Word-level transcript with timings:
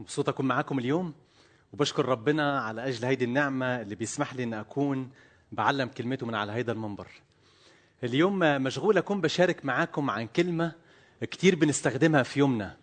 مبسوط 0.00 0.28
أكون 0.28 0.46
معاكم 0.46 0.78
اليوم 0.78 1.14
وبشكر 1.72 2.04
ربنا 2.06 2.60
على 2.60 2.88
أجل 2.88 3.04
هيدي 3.04 3.24
النعمة 3.24 3.80
اللي 3.80 3.94
بيسمح 3.94 4.34
لي 4.34 4.42
ان 4.42 4.54
أكون 4.54 5.10
بعلم 5.52 5.88
كلمته 5.88 6.26
من 6.26 6.34
على 6.34 6.52
هيدا 6.52 6.72
المنبر. 6.72 7.06
اليوم 8.04 8.38
مشغول 8.38 8.98
أكون 8.98 9.20
بشارك 9.20 9.64
معاكم 9.64 10.10
عن 10.10 10.26
كلمة 10.26 10.72
كتير 11.20 11.54
بنستخدمها 11.54 12.22
في 12.22 12.38
يومنا. 12.38 12.76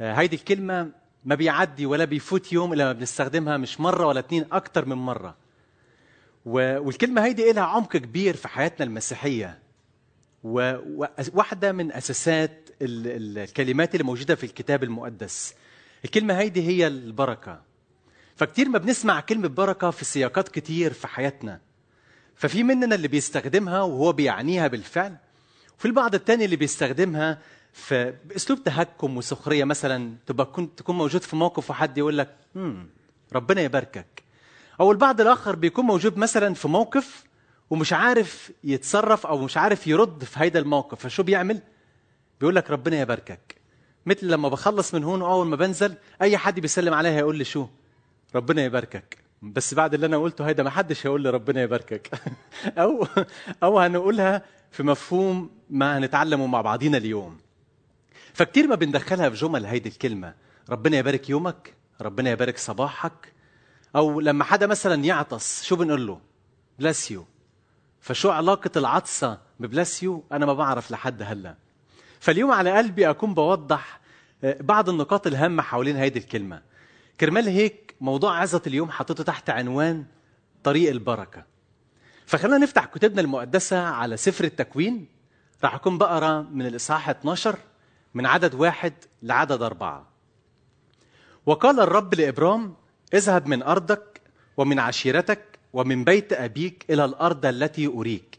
هيدي 0.00 0.36
الكلمة 0.36 0.90
ما 1.24 1.34
بيعدي 1.34 1.86
ولا 1.86 2.04
بيفوت 2.04 2.52
يوم 2.52 2.72
إلا 2.72 2.84
ما 2.84 2.92
بنستخدمها 2.92 3.56
مش 3.56 3.80
مرة 3.80 4.06
ولا 4.06 4.20
اتنين 4.20 4.44
أكتر 4.52 4.84
من 4.84 4.96
مرة. 4.96 5.36
والكلمة 6.44 7.24
هيدي 7.24 7.52
لها 7.52 7.62
عمق 7.62 7.96
كبير 7.96 8.36
في 8.36 8.48
حياتنا 8.48 8.86
المسيحية. 8.86 9.58
وواحده 10.44 11.72
من 11.72 11.92
أساسات 11.92 12.70
الكلمات 12.82 13.94
اللي 13.94 14.04
موجودة 14.04 14.34
في 14.34 14.44
الكتاب 14.44 14.82
المقدس. 14.84 15.54
الكلمة 16.04 16.38
هيدي 16.38 16.62
هي 16.68 16.86
البركة. 16.86 17.60
فكتير 18.36 18.68
ما 18.68 18.78
بنسمع 18.78 19.20
كلمة 19.20 19.48
بركة 19.48 19.90
في 19.90 20.04
سياقات 20.04 20.48
كتير 20.48 20.92
في 20.92 21.06
حياتنا. 21.06 21.60
ففي 22.34 22.62
مننا 22.62 22.94
اللي 22.94 23.08
بيستخدمها 23.08 23.82
وهو 23.82 24.12
بيعنيها 24.12 24.66
بالفعل 24.66 25.16
وفي 25.78 25.84
البعض 25.84 26.14
التاني 26.14 26.44
اللي 26.44 26.56
بيستخدمها 26.56 27.38
في 27.72 28.14
بأسلوب 28.24 28.64
تهكم 28.64 29.16
وسخرية 29.16 29.64
مثلا 29.64 30.14
تبقى 30.26 30.46
كنت 30.46 30.78
تكون 30.78 30.96
موجود 30.96 31.22
في 31.22 31.36
موقف 31.36 31.70
وحد 31.70 31.98
يقول 31.98 32.18
لك 32.18 32.36
ربنا 33.32 33.60
يباركك. 33.60 34.22
أو 34.80 34.92
البعض 34.92 35.20
الآخر 35.20 35.56
بيكون 35.56 35.84
موجود 35.84 36.16
مثلا 36.16 36.54
في 36.54 36.68
موقف 36.68 37.24
ومش 37.70 37.92
عارف 37.92 38.52
يتصرف 38.64 39.26
أو 39.26 39.38
مش 39.38 39.56
عارف 39.56 39.86
يرد 39.86 40.24
في 40.24 40.40
هيدا 40.40 40.58
الموقف. 40.58 41.00
فشو 41.06 41.22
بيعمل؟ 41.22 41.60
بيقول 42.40 42.56
لك 42.56 42.70
ربنا 42.70 43.00
يباركك. 43.00 43.56
مثل 44.06 44.26
لما 44.26 44.48
بخلص 44.48 44.94
من 44.94 45.04
هون 45.04 45.22
وأول 45.22 45.46
ما 45.46 45.56
بنزل 45.56 45.94
أي 46.22 46.38
حد 46.38 46.60
بيسلم 46.60 46.94
عليها 46.94 47.18
يقول 47.18 47.36
لي 47.36 47.44
شو؟ 47.44 47.66
ربنا 48.34 48.64
يباركك. 48.64 49.18
بس 49.42 49.74
بعد 49.74 49.94
اللي 49.94 50.06
أنا 50.06 50.16
قلته 50.16 50.48
هيدا 50.48 50.62
ما 50.62 50.70
حدش 50.70 51.06
هيقول 51.06 51.22
لي 51.22 51.30
ربنا 51.30 51.62
يباركك. 51.62 52.10
أو 52.78 53.06
أو 53.62 53.78
هنقولها 53.78 54.42
في 54.70 54.82
مفهوم 54.82 55.50
ما 55.70 55.98
هنتعلمه 55.98 56.46
مع 56.46 56.60
بعضينا 56.60 56.98
اليوم. 56.98 57.38
فكتير 58.34 58.66
ما 58.66 58.74
بندخلها 58.74 59.28
في 59.30 59.36
جمل 59.36 59.66
هيدي 59.66 59.88
الكلمة. 59.88 60.34
ربنا 60.70 60.96
يبارك 60.96 61.30
يومك 61.30 61.74
ربنا 62.00 62.30
يبارك 62.30 62.58
صباحك. 62.58 63.32
أو 63.96 64.20
لما 64.20 64.44
حدا 64.44 64.66
مثلا 64.66 65.04
يعطس 65.04 65.64
شو 65.64 65.76
بنقول 65.76 66.06
له؟ 66.06 66.20
bless 66.78 67.10
you 67.10 67.24
فشو 68.00 68.30
علاقة 68.30 68.70
العطسة 68.76 69.38
ببلس 69.60 70.02
يو 70.02 70.24
أنا 70.32 70.46
ما 70.46 70.54
بعرف 70.54 70.90
لحد 70.90 71.22
هلأ. 71.22 71.56
فاليوم 72.26 72.50
على 72.52 72.76
قلبي 72.76 73.10
أكون 73.10 73.34
بوضح 73.34 74.00
بعض 74.42 74.88
النقاط 74.88 75.26
الهامة 75.26 75.62
حوالين 75.62 75.96
هيدي 75.96 76.18
الكلمة. 76.18 76.62
كرمال 77.20 77.48
هيك 77.48 77.94
موضوع 78.00 78.40
عظة 78.40 78.62
اليوم 78.66 78.90
حطيته 78.90 79.24
تحت 79.24 79.50
عنوان 79.50 80.04
طريق 80.64 80.90
البركة. 80.90 81.44
فخلينا 82.26 82.58
نفتح 82.58 82.84
كتبنا 82.84 83.20
المقدسة 83.20 83.78
على 83.78 84.16
سفر 84.16 84.44
التكوين. 84.44 85.06
راح 85.64 85.74
أكون 85.74 85.98
بقرأ 85.98 86.42
من 86.42 86.66
الإصحاح 86.66 87.08
12 87.08 87.58
من 88.14 88.26
عدد 88.26 88.54
واحد 88.54 88.92
لعدد 89.22 89.62
أربعة. 89.62 90.08
وقال 91.46 91.80
الرب 91.80 92.14
لإبرام 92.14 92.74
اذهب 93.14 93.46
من 93.46 93.62
أرضك 93.62 94.20
ومن 94.56 94.78
عشيرتك 94.78 95.58
ومن 95.72 96.04
بيت 96.04 96.32
أبيك 96.32 96.84
إلى 96.90 97.04
الأرض 97.04 97.46
التي 97.46 97.86
أريك. 97.86 98.38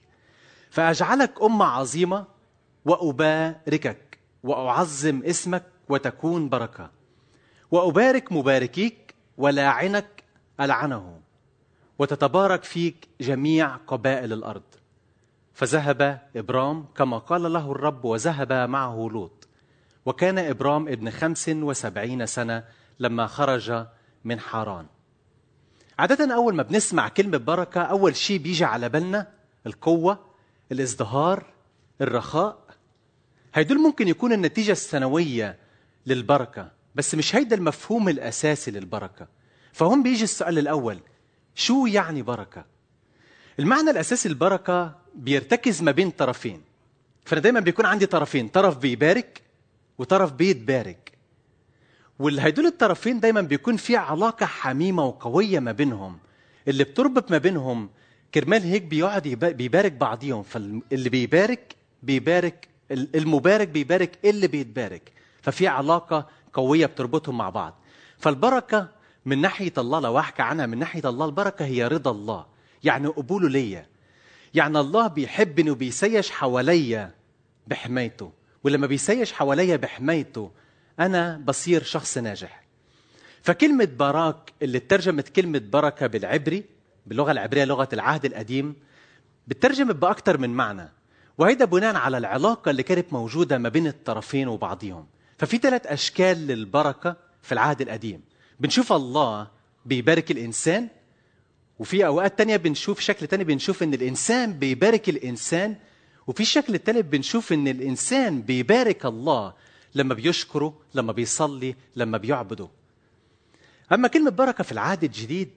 فأجعلك 0.70 1.42
أمة 1.42 1.66
عظيمة 1.66 2.37
وأباركك 2.88 4.20
وأعظم 4.44 5.24
اسمك 5.24 5.64
وتكون 5.90 6.50
بركة. 6.50 6.90
وأبارك 7.72 8.32
مباركيك 8.32 9.16
ولاعنك 9.38 10.24
ألعنه 10.60 11.20
وتتبارك 12.00 12.64
فيك 12.64 13.08
جميع 13.22 13.76
قبائل 13.76 14.34
الأرض. 14.34 14.64
فذهب 15.54 16.22
إبرام 16.36 16.86
كما 16.96 17.18
قال 17.18 17.54
له 17.54 17.72
الرب 17.72 18.06
وذهب 18.06 18.54
معه 18.54 19.10
لوط. 19.12 19.48
وكان 20.06 20.40
إبرام 20.40 20.88
ابن 20.88 21.10
خمس 21.10 21.50
وسبعين 21.50 22.26
سنة 22.26 22.64
لما 23.00 23.28
خرج 23.28 23.86
من 24.24 24.40
حاران. 24.40 24.86
عادة 26.00 26.36
أول 26.36 26.56
ما 26.56 26.64
بنسمع 26.64 27.08
كلمة 27.08 27.38
بركة 27.38 27.82
أول 27.82 28.16
شيء 28.16 28.40
بيجي 28.40 28.66
على 28.66 28.90
بالنا 28.90 29.28
القوة 29.66 30.20
الازدهار 30.72 31.44
الرخاء 32.02 32.67
هيدول 33.54 33.78
ممكن 33.78 34.08
يكون 34.08 34.34
النتيجة 34.34 34.72
السنوية 34.72 35.58
للبركة 36.06 36.72
بس 36.96 37.16
مش 37.16 37.36
هيدا 37.36 37.56
المفهوم 37.56 38.10
الأساسي 38.10 38.72
للبركة. 38.72 39.28
فهم 39.74 40.04
بيجي 40.04 40.24
السؤال 40.24 40.58
الأول 40.60 41.00
شو 41.56 41.86
يعني 41.86 42.22
بركة؟ 42.22 42.66
المعنى 43.60 43.90
الأساسي 43.90 44.30
البركة 44.30 44.96
بيرتكز 45.16 45.82
ما 45.82 45.92
بين 45.92 46.10
طرفين. 46.12 46.62
فأنا 47.26 47.42
دايما 47.42 47.60
بيكون 47.60 47.86
عندي 47.86 48.06
طرفين 48.06 48.48
طرف 48.48 48.78
بيبارك 48.78 49.42
وطرف 49.98 50.34
بيتبارك. 50.34 51.12
والهيدول 52.20 52.66
الطرفين 52.66 53.20
دايما 53.20 53.42
بيكون 53.42 53.78
في 53.78 53.96
علاقة 53.96 54.46
حميمة 54.46 55.06
وقوية 55.06 55.60
ما 55.60 55.72
بينهم. 55.72 56.18
اللي 56.68 56.84
بتربط 56.84 57.32
ما 57.32 57.38
بينهم 57.38 57.90
كرمال 58.34 58.62
هيك 58.64 58.84
بيقعد 58.84 59.28
بيبارك 59.28 59.92
بعضيهم. 59.92 60.44
فاللي 60.44 61.10
بيبارك 61.10 61.76
بيبارك 62.04 62.68
المبارك 62.92 63.68
بيبارك 63.68 64.20
اللي 64.26 64.48
بيتبارك. 64.48 65.12
ففي 65.42 65.68
علاقة 65.68 66.28
قوية 66.54 66.86
بتربطهم 66.86 67.38
مع 67.38 67.50
بعض. 67.50 67.80
فالبركة 68.18 68.90
من 69.26 69.42
ناحية 69.42 69.74
الله 69.78 70.00
لو 70.00 70.20
أحكي 70.20 70.42
عنها 70.42 70.66
من 70.66 70.80
ناحية 70.80 71.10
الله 71.10 71.26
البركة 71.26 71.66
هي 71.66 71.88
رضا 71.88 72.12
الله 72.12 72.46
يعني 72.84 73.08
قبوله 73.08 73.50
ليا. 73.50 73.86
يعني 74.54 74.80
الله 74.80 75.08
بيحبني 75.08 75.72
وبيسيش 75.72 76.32
حواليا 76.32 77.12
بحمايته. 77.68 78.32
ولما 78.64 78.88
بيسيش 78.88 79.34
حواليا 79.34 79.76
بحمايته 79.76 80.52
أنا 81.00 81.42
بصير 81.46 81.84
شخص 81.84 82.18
ناجح. 82.18 82.64
فكلمة 83.42 83.86
باراك 83.86 84.54
اللي 84.62 84.80
ترجمت 84.80 85.30
كلمة 85.30 85.62
بركة 85.72 86.08
بالعبري 86.08 86.64
باللغة 87.06 87.32
العبرية 87.32 87.66
لغة 87.66 87.90
العهد 87.94 88.26
القديم 88.26 88.76
بترجمت 89.48 89.96
بأكثر 89.96 90.38
من 90.38 90.50
معنى. 90.50 90.90
وهيدا 91.38 91.66
بناء 91.66 91.96
على 91.96 92.18
العلاقة 92.18 92.72
اللي 92.72 92.84
كانت 92.84 93.14
موجودة 93.14 93.58
ما 93.58 93.70
بين 93.70 93.88
الطرفين 93.88 94.48
وبعضهم 94.48 95.06
ففي 95.38 95.58
ثلاث 95.58 95.88
أشكال 95.88 96.48
للبركة 96.48 97.16
في 97.42 97.52
العهد 97.52 97.82
القديم. 97.82 98.22
بنشوف 98.60 98.94
الله 98.94 99.48
بيبارك 99.86 100.32
الإنسان 100.32 100.88
وفي 101.80 102.06
أوقات 102.06 102.38
تانية 102.38 102.58
بنشوف 102.58 103.00
شكل 103.00 103.28
تاني 103.28 103.44
بنشوف 103.44 103.84
إن 103.84 103.94
الإنسان 103.94 104.54
بيبارك 104.54 105.10
الإنسان 105.10 105.76
وفي 106.28 106.40
الشكل 106.40 106.76
التالت 106.76 107.06
بنشوف 107.06 107.54
إن 107.54 107.68
الإنسان 107.68 108.42
بيبارك 108.42 109.06
الله 109.06 109.54
لما 109.96 110.14
بيشكره 110.14 110.74
لما 110.94 111.12
بيصلي 111.12 111.76
لما 111.96 112.18
بيعبده. 112.18 112.70
أما 113.92 114.08
كلمة 114.08 114.32
بركة 114.32 114.64
في 114.64 114.72
العهد 114.72 115.04
الجديد 115.04 115.50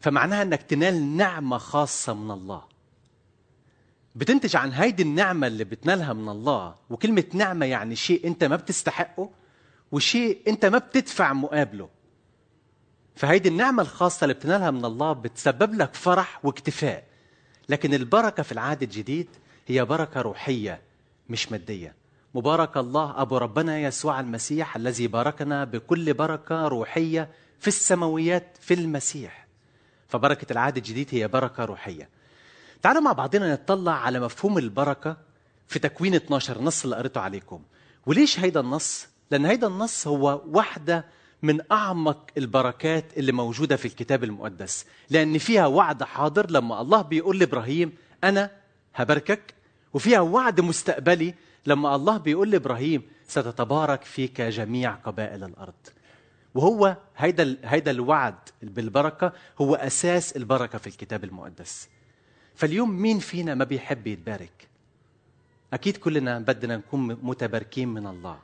فمعناها 0.00 0.42
أنك 0.42 0.62
تنال 0.62 1.16
نعمة 1.16 1.58
خاصة 1.58 2.14
من 2.14 2.30
الله. 2.30 2.75
بتنتج 4.16 4.56
عن 4.56 4.72
هيدي 4.72 5.02
النعمة 5.02 5.46
اللي 5.46 5.64
بتنالها 5.64 6.12
من 6.12 6.28
الله. 6.28 6.74
وكلمة 6.90 7.24
نعمة 7.32 7.66
يعني 7.66 7.96
شيء 7.96 8.26
أنت 8.26 8.44
ما 8.44 8.56
بتستحقه 8.56 9.30
وشيء 9.92 10.40
أنت 10.48 10.66
ما 10.66 10.78
بتدفع 10.78 11.32
مقابله. 11.32 11.88
فهيدي 13.16 13.48
النعمة 13.48 13.82
الخاصة 13.82 14.24
اللي 14.24 14.34
بتنالها 14.34 14.70
من 14.70 14.84
الله 14.84 15.12
بتسبب 15.12 15.74
لك 15.74 15.94
فرح 15.94 16.44
واكتفاء. 16.44 17.04
لكن 17.68 17.94
البركة 17.94 18.42
في 18.42 18.52
العهد 18.52 18.82
الجديد 18.82 19.28
هي 19.66 19.84
بركة 19.84 20.20
روحية 20.20 20.80
مش 21.28 21.52
مادية. 21.52 21.94
مبارك 22.34 22.76
الله 22.76 23.22
أبو 23.22 23.38
ربنا 23.38 23.78
يسوع 23.78 24.20
المسيح 24.20 24.76
الذي 24.76 25.06
باركنا 25.06 25.64
بكل 25.64 26.14
بركة 26.14 26.68
روحية 26.68 27.30
في 27.60 27.68
السماويات 27.68 28.56
في 28.60 28.74
المسيح. 28.74 29.46
فبركة 30.08 30.52
العهد 30.52 30.76
الجديد 30.76 31.08
هي 31.10 31.28
بركة 31.28 31.64
روحية. 31.64 32.15
تعالوا 32.82 33.02
مع 33.02 33.12
بعضنا 33.12 33.52
نطلع 33.52 33.92
على 33.92 34.20
مفهوم 34.20 34.58
البركة 34.58 35.16
في 35.68 35.78
تكوين 35.78 36.14
12 36.14 36.56
النص 36.56 36.84
اللي 36.84 36.96
قريته 36.96 37.20
عليكم. 37.20 37.62
وليش 38.06 38.40
هيدا 38.40 38.60
النص؟ 38.60 39.06
لأن 39.30 39.46
هيدا 39.46 39.66
النص 39.66 40.06
هو 40.06 40.42
واحدة 40.46 41.04
من 41.42 41.60
أعمق 41.72 42.30
البركات 42.36 43.04
اللي 43.18 43.32
موجودة 43.32 43.76
في 43.76 43.84
الكتاب 43.88 44.24
المقدس. 44.24 44.86
لأن 45.10 45.38
فيها 45.38 45.66
وعد 45.66 46.02
حاضر 46.02 46.50
لما 46.50 46.80
الله 46.80 47.02
بيقول 47.02 47.38
لإبراهيم 47.38 47.92
أنا 48.24 48.50
هباركك 48.94 49.54
وفيها 49.94 50.20
وعد 50.20 50.60
مستقبلي 50.60 51.34
لما 51.66 51.94
الله 51.96 52.16
بيقول 52.16 52.50
لإبراهيم 52.50 53.02
ستتبارك 53.28 54.04
فيك 54.04 54.40
جميع 54.40 54.94
قبائل 54.94 55.44
الأرض. 55.44 55.74
وهو 56.54 56.96
هيدا 57.16 57.56
هيدا 57.64 57.90
الوعد 57.90 58.34
بالبركة 58.62 59.32
هو 59.60 59.74
أساس 59.74 60.36
البركة 60.36 60.78
في 60.78 60.86
الكتاب 60.86 61.24
المقدس. 61.24 61.88
فاليوم 62.56 62.90
مين 62.90 63.18
فينا 63.18 63.54
ما 63.54 63.64
بيحب 63.64 64.06
يتبارك؟ 64.06 64.68
أكيد 65.72 65.96
كلنا 65.96 66.38
بدنا 66.38 66.76
نكون 66.76 67.18
متباركين 67.22 67.88
من 67.88 68.06
الله. 68.06 68.38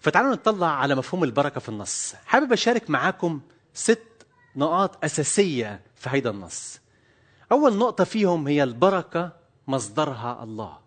فتعالوا 0.00 0.32
نطلع 0.32 0.66
على 0.66 0.94
مفهوم 0.94 1.24
البركة 1.24 1.60
في 1.60 1.68
النص. 1.68 2.14
حابب 2.26 2.52
أشارك 2.52 2.90
معاكم 2.90 3.40
ست 3.74 4.02
نقاط 4.56 5.04
أساسية 5.04 5.80
في 5.96 6.10
هيدا 6.10 6.30
النص. 6.30 6.80
أول 7.52 7.76
نقطة 7.76 8.04
فيهم 8.04 8.48
هي 8.48 8.62
البركة 8.62 9.32
مصدرها 9.68 10.42
الله. 10.42 10.78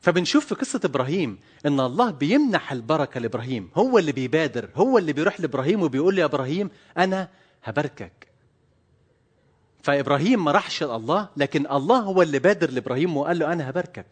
فبنشوف 0.00 0.46
في 0.46 0.54
قصة 0.54 0.80
إبراهيم 0.84 1.38
إن 1.66 1.80
الله 1.80 2.10
بيمنح 2.10 2.72
البركة 2.72 3.20
لإبراهيم. 3.20 3.70
هو 3.74 3.98
اللي 3.98 4.12
بيبادر 4.12 4.68
هو 4.74 4.98
اللي 4.98 5.12
بيروح 5.12 5.40
لإبراهيم 5.40 5.82
وبيقول 5.82 6.14
لي 6.14 6.20
يا 6.20 6.26
إبراهيم 6.26 6.70
أنا 6.98 7.28
هباركك. 7.64 8.25
فإبراهيم 9.86 10.44
ما 10.44 10.52
راحش 10.52 10.82
الله 10.82 11.28
لكن 11.36 11.66
الله 11.70 11.98
هو 11.98 12.22
اللي 12.22 12.38
بادر 12.38 12.70
لإبراهيم 12.70 13.16
وقال 13.16 13.38
له 13.38 13.52
أنا 13.52 13.70
هباركك. 13.70 14.06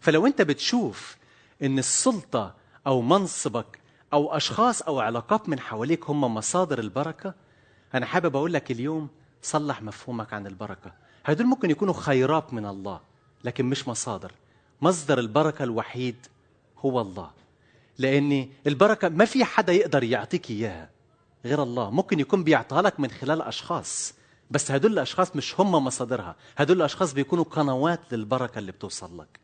فلو 0.00 0.26
أنت 0.26 0.42
بتشوف 0.42 1.16
إن 1.62 1.78
السلطة 1.78 2.54
أو 2.86 3.00
منصبك 3.00 3.78
أو 4.12 4.36
أشخاص 4.36 4.82
أو 4.82 5.00
علاقات 5.00 5.48
من 5.48 5.60
حواليك 5.60 6.10
هم 6.10 6.34
مصادر 6.34 6.78
البركة 6.78 7.34
أنا 7.94 8.06
حابب 8.06 8.36
أقول 8.36 8.52
لك 8.52 8.70
اليوم 8.70 9.08
صلح 9.42 9.82
مفهومك 9.82 10.32
عن 10.32 10.46
البركة. 10.46 10.92
هدول 11.24 11.46
ممكن 11.46 11.70
يكونوا 11.70 11.94
خيرات 11.94 12.54
من 12.54 12.66
الله 12.66 13.00
لكن 13.44 13.64
مش 13.64 13.88
مصادر. 13.88 14.32
مصدر 14.82 15.18
البركة 15.18 15.62
الوحيد 15.62 16.26
هو 16.78 17.00
الله. 17.00 17.30
لأن 17.98 18.48
البركة 18.66 19.08
ما 19.08 19.24
في 19.24 19.44
حدا 19.44 19.72
يقدر 19.72 20.02
يعطيك 20.02 20.50
إياها 20.50 20.90
غير 21.44 21.62
الله. 21.62 21.90
ممكن 21.90 22.20
يكون 22.20 22.44
بيعطيها 22.44 22.82
لك 22.82 23.00
من 23.00 23.10
خلال 23.10 23.42
أشخاص. 23.42 24.17
بس 24.50 24.70
هدول 24.70 24.92
الأشخاص 24.92 25.36
مش 25.36 25.60
هم 25.60 25.72
مصادرها. 25.72 26.36
هدول 26.56 26.76
الأشخاص 26.76 27.12
بيكونوا 27.12 27.44
قنوات 27.44 28.00
للبركة 28.12 28.58
اللي 28.58 28.72
بتوصل 28.72 29.18
لك. 29.20 29.40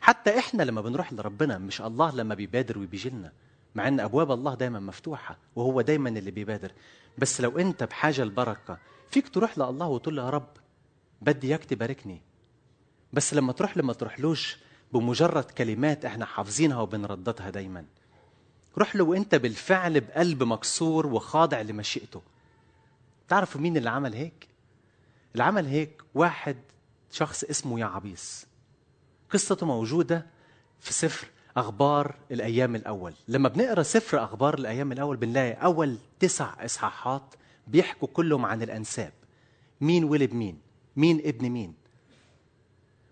حتى 0.00 0.38
إحنا 0.38 0.62
لما 0.62 0.80
بنروح 0.80 1.12
لربنا 1.12 1.58
مش 1.58 1.80
الله 1.80 2.14
لما 2.16 2.34
بيبادر 2.34 2.78
وبيجي 2.78 3.10
لنا 3.10 3.32
مع 3.74 3.88
إن 3.88 4.00
أبواب 4.00 4.32
الله 4.32 4.54
دايما 4.54 4.80
مفتوحة 4.80 5.38
وهو 5.56 5.80
دايما 5.80 6.08
اللي 6.08 6.30
بيبادر. 6.30 6.72
بس 7.18 7.40
لو 7.40 7.58
أنت 7.58 7.84
بحاجة 7.84 8.22
البركه 8.22 8.78
فيك 9.10 9.28
تروح 9.28 9.58
لله 9.58 9.86
وتقول 9.86 10.16
له 10.16 10.24
يا 10.24 10.30
رب 10.30 10.48
بدي 11.22 11.46
إياك 11.48 11.64
تباركني. 11.64 12.22
بس 13.12 13.34
لما 13.34 13.52
تروح 13.52 13.76
لما 13.76 13.92
تروحلوش 13.92 14.56
بمجرد 14.92 15.44
كلمات 15.44 16.04
إحنا 16.04 16.26
حافظينها 16.26 16.80
وبنرددها 16.80 17.50
دايما. 17.50 17.84
روح 18.78 18.96
له 18.96 19.04
وأنت 19.04 19.34
بالفعل 19.34 20.00
بقلب 20.00 20.42
مكسور 20.42 21.06
وخاضع 21.06 21.60
لمشيئته. 21.60 22.22
تعرفوا 23.32 23.60
مين 23.60 23.76
اللي 23.76 23.90
عمل 23.90 24.14
هيك؟ 24.14 24.48
اللي 25.32 25.44
عمل 25.44 25.66
هيك 25.66 26.02
واحد 26.14 26.56
شخص 27.10 27.44
اسمه 27.44 27.78
يعبيس 27.78 28.46
قصته 29.30 29.66
موجودة 29.66 30.26
في 30.80 30.92
سفر 30.92 31.26
أخبار 31.56 32.14
الأيام 32.30 32.74
الأول. 32.76 33.14
لما 33.28 33.48
بنقرأ 33.48 33.82
سفر 33.82 34.24
أخبار 34.24 34.54
الأيام 34.54 34.92
الأول 34.92 35.16
بنلاقي 35.16 35.52
أول 35.52 35.98
تسع 36.20 36.64
إصحاحات 36.64 37.34
بيحكوا 37.66 38.08
كلهم 38.08 38.46
عن 38.46 38.62
الأنساب. 38.62 39.12
مين 39.80 40.04
ولد 40.04 40.32
مين؟ 40.32 40.58
مين 40.96 41.20
ابن 41.24 41.50
مين؟ 41.50 41.74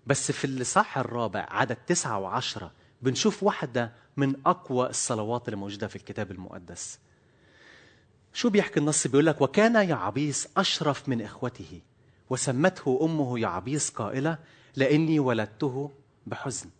بس 0.06 0.32
في 0.32 0.44
الإصحاح 0.44 0.98
الرابع 0.98 1.46
عدد 1.50 1.76
تسعة 1.76 2.18
وعشرة 2.18 2.72
بنشوف 3.02 3.42
واحدة 3.42 3.92
من 4.16 4.34
أقوى 4.46 4.90
الصلوات 4.90 5.48
اللي 5.48 5.56
موجودة 5.56 5.86
في 5.86 5.96
الكتاب 5.96 6.30
المقدس. 6.30 6.98
شو 8.32 8.50
بيحكي 8.50 8.80
النص؟ 8.80 9.06
بيقول 9.06 9.26
لك 9.26 9.40
وكان 9.40 9.88
يعبيس 9.88 10.48
أشرف 10.56 11.08
من 11.08 11.22
إخوته 11.22 11.80
وسمته 12.30 12.98
أمه 13.02 13.38
يعبيس 13.38 13.90
قائلة 13.90 14.38
لأني 14.76 15.18
ولدته 15.18 15.90
بحزن. 16.26 16.70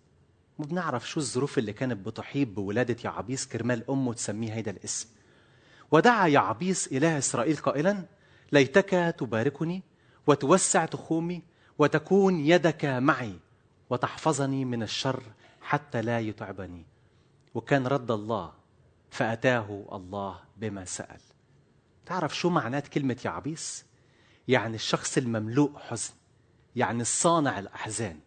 ما 0.58 0.66
بنعرف 0.66 1.08
شو 1.08 1.20
الظروف 1.20 1.58
اللي 1.58 1.72
كانت 1.72 2.06
بتحيط 2.06 2.48
بولادة 2.48 2.96
يعبيس 3.04 3.46
كرمال 3.46 3.90
أمه 3.90 4.14
تسميه 4.14 4.54
هيدا 4.54 4.70
الاسم. 4.70 5.08
ودعا 5.90 6.26
يعبيس 6.26 6.92
إله 6.92 7.18
إسرائيل 7.18 7.56
قائلا 7.56 8.04
ليتك 8.52 9.14
تباركني 9.18 9.82
وتوسع 10.26 10.84
تخومي 10.84 11.42
وتكون 11.78 12.40
يدك 12.40 12.84
معي 12.84 13.34
وتحفظني 13.90 14.64
من 14.64 14.82
الشر 14.82 15.22
حتى 15.60 16.02
لا 16.02 16.20
يتعبني. 16.20 16.84
وكان 17.54 17.86
رد 17.86 18.10
الله 18.10 18.52
فأتاه 19.10 19.84
الله 19.92 20.40
بما 20.56 20.84
سأل. 20.84 21.20
تعرف 22.06 22.36
شو 22.36 22.50
معنات 22.50 22.88
كلمة 22.88 23.16
يعبيس؟ 23.24 23.84
يعني 24.48 24.74
الشخص 24.74 25.18
المملوء 25.18 25.78
حزن 25.78 26.12
يعني 26.76 27.02
الصانع 27.02 27.58
الأحزان. 27.58 28.18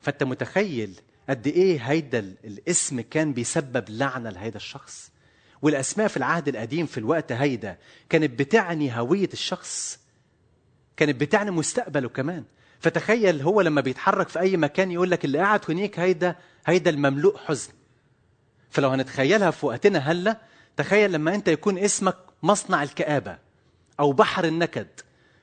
فأنت 0.00 0.22
متخيل 0.22 1.00
قد 1.28 1.46
إيه 1.46 1.78
هيدا 1.80 2.18
الاسم 2.44 3.00
كان 3.00 3.32
بيسبب 3.32 3.84
لعنة 3.88 4.30
لهيدا 4.30 4.56
الشخص؟ 4.56 5.10
والأسماء 5.62 6.08
في 6.08 6.16
العهد 6.16 6.48
القديم 6.48 6.86
في 6.86 6.98
الوقت 6.98 7.32
هيدا 7.32 7.78
كانت 8.08 8.38
بتعني 8.38 8.98
هوية 8.98 9.28
الشخص 9.32 10.00
كانت 10.96 11.20
بتعني 11.20 11.50
مستقبله 11.50 12.08
كمان. 12.08 12.44
فتخيل 12.80 13.42
هو 13.42 13.60
لما 13.60 13.80
بيتحرك 13.80 14.28
في 14.28 14.40
أي 14.40 14.56
مكان 14.56 14.90
يقول 14.90 15.10
لك 15.10 15.24
اللي 15.24 15.38
قاعد 15.38 15.60
هنيك 15.68 15.98
هيدا 15.98 16.36
هيدا 16.66 16.90
المملوء 16.90 17.36
حزن. 17.36 17.72
فلو 18.70 18.88
هنتخيلها 18.88 19.50
في 19.50 19.66
وقتنا 19.66 19.98
هلأ 19.98 20.40
تخيل 20.76 21.12
لما 21.12 21.34
أنت 21.34 21.48
يكون 21.48 21.78
اسمك 21.78 22.16
مصنع 22.42 22.82
الكآبة 22.82 23.38
أو 24.00 24.12
بحر 24.12 24.44
النكد. 24.44 24.88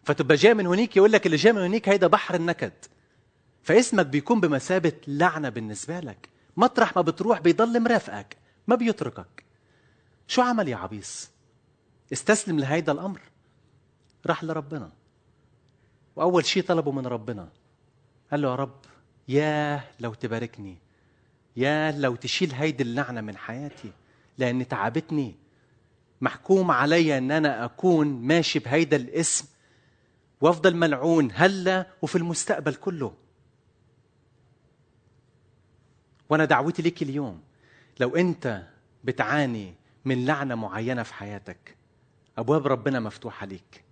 فتبقى 0.04 0.36
جاي 0.36 0.54
من 0.54 0.68
هنيك 0.68 0.98
يقول 0.98 1.12
لك 1.12 1.26
اللي 1.26 1.38
جاي 1.38 1.54
من 1.54 1.62
هنيك 1.62 1.90
هيدا 1.90 2.08
بحر 2.08 2.36
النكد. 2.36 2.74
فاسمك 3.64 4.06
بيكون 4.06 4.40
بمثابة 4.40 4.94
لعنة 5.08 5.50
بالنسبة 5.50 6.00
لك. 6.00 6.30
مطرح 6.58 6.96
ما 6.96 7.02
بتروح 7.02 7.40
بيضل 7.40 7.80
مرافقك 7.80 8.38
ما 8.68 8.76
بيتركك. 8.76 9.44
شو 10.28 10.42
عمل 10.42 10.68
يا 10.68 10.76
عبيس 10.76 11.30
استسلم 12.14 12.60
لهيدا 12.60 12.92
الأمر. 12.92 13.22
راح 14.26 14.44
لربنا. 14.44 14.90
وأول 16.16 16.46
شيء 16.46 16.64
طلبه 16.64 16.92
من 16.92 17.08
ربنا. 17.08 17.50
قال 18.32 18.42
له 18.42 18.50
يا 18.50 18.56
رب 18.56 18.80
يا 19.28 19.84
لو 20.00 20.14
تباركني 20.14 20.78
يا 21.56 21.92
لو 21.92 22.16
تشيل 22.16 22.52
هيدي 22.54 22.84
اللعنة 22.84 23.22
من 23.22 23.38
حياتي 23.38 23.92
لأن 24.38 24.68
تعبتني 24.68 25.36
محكوم 26.22 26.72
علي 26.72 27.18
أن 27.18 27.32
أنا 27.32 27.66
أكون 27.66 28.08
ماشي 28.08 28.60
بهيدا 28.60 28.98
الاسم 28.98 29.48
وأفضل 30.42 30.76
ملعون 30.76 31.30
هلأ 31.34 31.88
وفي 32.02 32.18
المستقبل 32.18 32.76
كله. 32.76 33.14
وأنا 36.30 36.46
دعوتي 36.46 36.82
ليك 36.82 37.02
اليوم 37.02 37.42
لو 38.00 38.16
أنت 38.16 38.68
بتعاني 39.04 39.76
من 40.06 40.26
لعنة 40.26 40.56
معينة 40.56 41.04
في 41.04 41.14
حياتك 41.14 41.78
أبواب 42.38 42.68
ربنا 42.68 43.00
مفتوحة 43.00 43.46
ليك. 43.46 43.84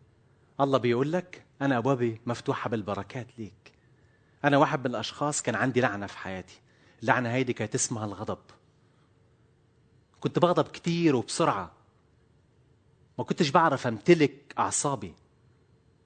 الله 0.62 0.77
بيقول 0.77 1.12
لك 1.12 1.46
أنا 1.62 1.77
أبوابي 1.77 2.22
مفتوحة 2.25 2.70
بالبركات 2.70 3.27
ليك. 3.38 3.72
أنا 4.44 4.58
واحد 4.58 4.79
من 4.79 4.86
الأشخاص 4.86 5.41
كان 5.41 5.55
عندي 5.55 5.82
لعنة 5.82 6.08
في 6.08 6.17
حياتي. 6.17 6.60
اللعنة 7.01 7.29
هيدي 7.29 7.53
كانت 7.53 7.75
اسمها 7.75 8.05
الغضب. 8.05 8.39
كنت 10.20 10.39
بغضب 10.39 10.67
كتير 10.67 11.15
وبسرعة. 11.15 11.72
ما 13.17 13.24
كنتش 13.24 13.50
بعرف 13.50 13.88
امتلك 13.88 14.53
أعصابي. 14.60 15.13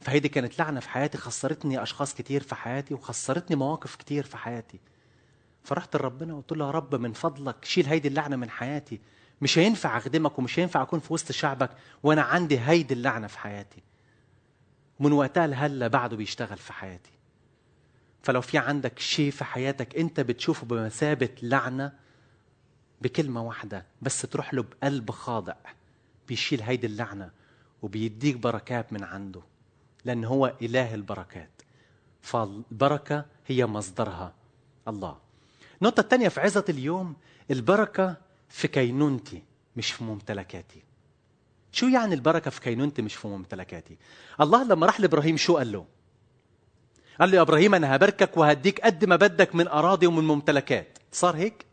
فهيدي 0.01 0.29
كانت 0.29 0.59
لعنة 0.59 0.79
في 0.79 0.89
حياتي 0.89 1.17
خسرتني 1.17 1.83
أشخاص 1.83 2.13
كتير 2.13 2.43
في 2.43 2.55
حياتي 2.55 2.93
وخسرتني 2.93 3.55
مواقف 3.55 3.95
كتير 3.95 4.23
في 4.23 4.37
حياتي. 4.37 4.79
فرحت 5.63 5.95
لربنا 5.95 6.33
وقلت 6.33 6.51
له 6.51 6.65
يا 6.65 6.71
رب 6.71 6.95
من 6.95 7.13
فضلك 7.13 7.65
شيل 7.65 7.85
هيدي 7.85 8.07
اللعنة 8.07 8.35
من 8.35 8.49
حياتي. 8.49 9.01
مش 9.41 9.57
هينفع 9.57 9.97
أخدمك 9.97 10.39
ومش 10.39 10.59
هينفع 10.59 10.81
أكون 10.81 10.99
في 10.99 11.13
وسط 11.13 11.31
شعبك 11.31 11.69
وأنا 12.03 12.21
عندي 12.21 12.59
هيدي 12.59 12.93
اللعنة 12.93 13.27
في 13.27 13.39
حياتي. 13.39 13.83
ومن 14.99 15.11
وقتها 15.11 15.47
لهلأ 15.47 15.87
بعده 15.87 16.17
بيشتغل 16.17 16.57
في 16.57 16.73
حياتي. 16.73 17.11
فلو 18.23 18.41
في 18.41 18.57
عندك 18.57 18.99
شيء 18.99 19.31
في 19.31 19.43
حياتك 19.43 19.95
أنت 19.97 20.19
بتشوفه 20.19 20.65
بمثابة 20.65 21.29
لعنة 21.41 21.93
بكلمة 23.01 23.43
واحدة 23.43 23.85
بس 24.01 24.21
تروح 24.21 24.53
له 24.53 24.63
بقلب 24.63 25.11
خاضع. 25.11 25.55
بيشيل 26.29 26.61
هيدي 26.61 26.87
اللعنة 26.87 27.31
وبيديك 27.81 28.35
بركات 28.35 28.93
من 28.93 29.03
عنده 29.03 29.41
لأن 30.05 30.25
هو 30.25 30.53
إله 30.61 30.95
البركات. 30.95 31.61
فالبركة 32.21 33.25
هي 33.47 33.65
مصدرها. 33.65 34.33
الله. 34.87 35.17
النقطة 35.81 36.01
الثانية 36.01 36.29
في 36.29 36.41
عظة 36.41 36.65
اليوم 36.69 37.15
البركة 37.51 38.17
في 38.49 38.67
كينونتي 38.67 39.43
مش 39.75 39.91
في 39.91 40.03
ممتلكاتي. 40.03 40.83
شو 41.71 41.87
يعني 41.87 42.15
البركة 42.15 42.51
في 42.51 42.61
كينونتي 42.61 43.01
مش 43.01 43.15
في 43.15 43.27
ممتلكاتي؟ 43.27 43.97
الله 44.41 44.63
لما 44.63 44.85
راح 44.85 44.99
لإبراهيم 44.99 45.37
شو 45.37 45.57
قال 45.57 45.71
له؟ 45.71 45.85
قال 47.19 47.31
له 47.31 47.37
يا 47.37 47.41
إبراهيم 47.41 47.75
أنا 47.75 47.95
هباركك 47.95 48.37
وهديك 48.37 48.81
قد 48.81 49.05
ما 49.05 49.15
بدك 49.15 49.55
من 49.55 49.67
أراضي 49.67 50.07
ومن 50.07 50.23
ممتلكات. 50.23 50.97
صار 51.11 51.35
هيك؟ 51.35 51.65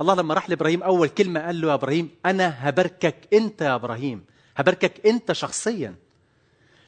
الله 0.00 0.14
لما 0.14 0.34
راح 0.34 0.48
لإبراهيم 0.48 0.82
أول 0.82 1.08
كلمة 1.08 1.40
قال 1.40 1.60
له 1.60 1.68
يا 1.68 1.74
إبراهيم 1.74 2.10
أنا 2.26 2.68
هباركك 2.68 3.28
أنت 3.32 3.62
يا 3.62 3.74
إبراهيم 3.74 4.24
هباركك 4.56 5.06
أنت 5.06 5.32
شخصيا. 5.32 5.94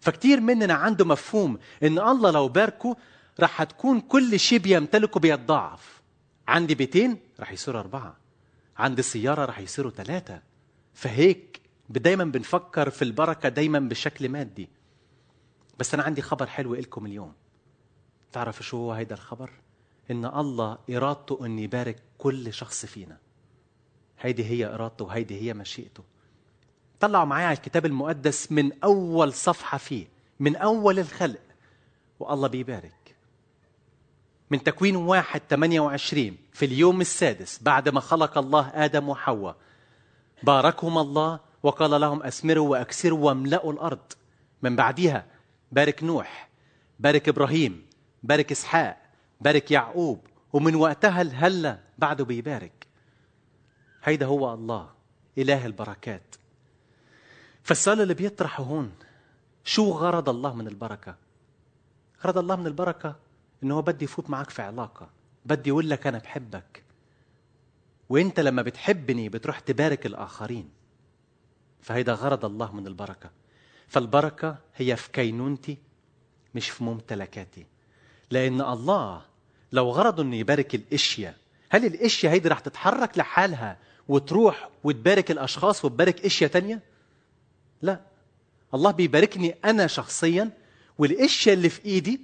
فكتير 0.00 0.40
مننا 0.40 0.75
عنده 0.75 1.05
مفهوم 1.05 1.59
إن 1.83 1.99
الله 1.99 2.31
لو 2.31 2.49
باركه 2.49 2.97
رح 3.40 3.62
تكون 3.62 4.00
كل 4.00 4.40
شيء 4.40 4.59
بيمتلكه 4.59 5.21
بيتضاعف. 5.21 6.00
عندي 6.49 6.75
بيتين 6.75 7.19
راح 7.40 7.52
يصيروا 7.52 7.81
أربعة 7.81 8.17
عندي 8.79 9.02
سيارة 9.02 9.45
راح 9.45 9.59
يصيروا 9.59 9.90
ثلاثة 9.90 10.43
فهيك 10.95 11.61
دايما 11.88 12.25
بنفكر 12.25 12.90
في 12.90 13.02
البركة 13.02 13.49
دايما 13.49 13.79
بشكل 13.79 14.29
مادي. 14.29 14.69
بس 15.79 15.95
أنا 15.95 16.02
عندي 16.02 16.23
خبر 16.23 16.47
حلو 16.47 16.75
لكم 16.75 17.07
اليوم. 17.07 17.33
تعرف 18.33 18.62
شو 18.62 18.76
هو 18.76 18.93
هيدا 18.93 19.14
الخبر؟ 19.14 19.50
إن 20.11 20.25
الله 20.25 20.79
إرادته 20.90 21.47
أن 21.47 21.59
يبارك 21.59 22.02
كل 22.19 22.52
شخص 22.52 22.87
فينا. 22.87 23.19
هيدي 24.21 24.45
هي 24.45 24.75
إرادته 24.75 25.05
وهيدي 25.05 25.40
هي 25.40 25.55
مشيئته. 25.55 26.05
طلعوا 27.00 27.25
معايا 27.25 27.47
على 27.47 27.57
الكتاب 27.57 27.87
المقدس 27.87 28.52
من 28.52 28.83
أول 28.83 29.33
صفحة 29.33 29.79
فيه 29.79 30.07
من 30.40 30.57
أول 30.57 30.99
الخلق 30.99 31.40
والله 32.21 32.49
بيبارك. 32.49 33.17
من 34.50 34.62
تكوين 34.62 34.97
واحد 34.97 35.40
28 35.50 36.37
في 36.52 36.64
اليوم 36.64 37.00
السادس 37.00 37.62
بعد 37.62 37.88
ما 37.88 38.00
خلق 38.00 38.38
الله 38.38 38.69
آدم 38.75 39.09
وحواء 39.09 39.57
باركهم 40.43 40.99
الله 40.99 41.40
وقال 41.62 42.00
لهم 42.00 42.23
أسمروا 42.23 42.69
وأكسروا 42.69 43.19
واملأوا 43.19 43.73
الأرض. 43.73 44.12
من 44.62 44.76
بعدها 44.76 45.26
بارك 45.73 46.05
نوح 46.05 46.49
بارك 47.00 47.29
إبراهيم 47.29 47.87
بارك 48.23 48.52
إسحاق 48.52 49.10
بارك 49.40 49.70
يعقوب 49.70 50.26
ومن 50.52 50.75
وقتها 50.75 51.23
الهلة 51.23 51.82
بعده 51.99 52.25
بيبارك. 52.25 52.87
هيدا 54.04 54.26
هو 54.26 54.54
الله 54.54 54.90
إله 55.38 55.66
البركات. 55.66 56.35
فالسؤال 57.62 58.00
اللي 58.00 58.14
بيطرحه 58.14 58.62
هون 58.64 58.92
شو 59.64 59.90
غرض 59.90 60.28
الله 60.28 60.54
من 60.54 60.68
البركة؟ 60.68 61.16
غرض 62.25 62.38
الله 62.38 62.56
من 62.56 62.66
البركة 62.66 63.16
إنه 63.62 63.75
هو 63.76 63.82
بدي 63.82 64.04
يفوت 64.04 64.30
معك 64.30 64.50
في 64.50 64.62
علاقة 64.62 65.11
بدي 65.44 65.68
يقول 65.68 65.90
لك 65.90 66.06
أنا 66.06 66.18
بحبك. 66.18 66.85
وإنت 68.09 68.40
لما 68.40 68.62
بتحبني 68.62 69.28
بتروح 69.28 69.59
تبارك 69.59 70.06
الآخرين. 70.06 70.70
فهيدا 71.80 72.12
غرض 72.12 72.44
الله 72.44 72.73
من 72.73 72.87
البركة. 72.87 73.30
فالبركة 73.88 74.59
هي 74.76 74.97
في 74.97 75.11
كينونتي 75.12 75.78
مش 76.54 76.70
في 76.70 76.85
ممتلكاتي. 76.85 77.66
لأن 78.30 78.61
الله 78.61 79.30
لو 79.73 79.91
غرضه 79.91 80.23
إنه 80.23 80.37
يبارك 80.37 80.75
الأشياء 80.75 81.35
هل 81.71 81.85
الأشياء 81.85 82.33
هيدي 82.33 82.49
رح 82.49 82.61
تتحرك 82.61 83.19
لحالها 83.19 83.77
وتروح 84.09 84.71
وتبارك 84.85 85.31
الأشخاص 85.31 85.85
وتبارك 85.85 86.25
أشياء 86.25 86.50
تانية؟ 86.50 86.81
لا. 87.83 88.00
الله 88.75 88.91
بيباركني 88.91 89.57
أنا 89.65 89.87
شخصيا 89.87 90.50
والأشياء 90.99 91.55
اللي 91.55 91.69
في 91.69 91.85
إيدي 91.85 92.21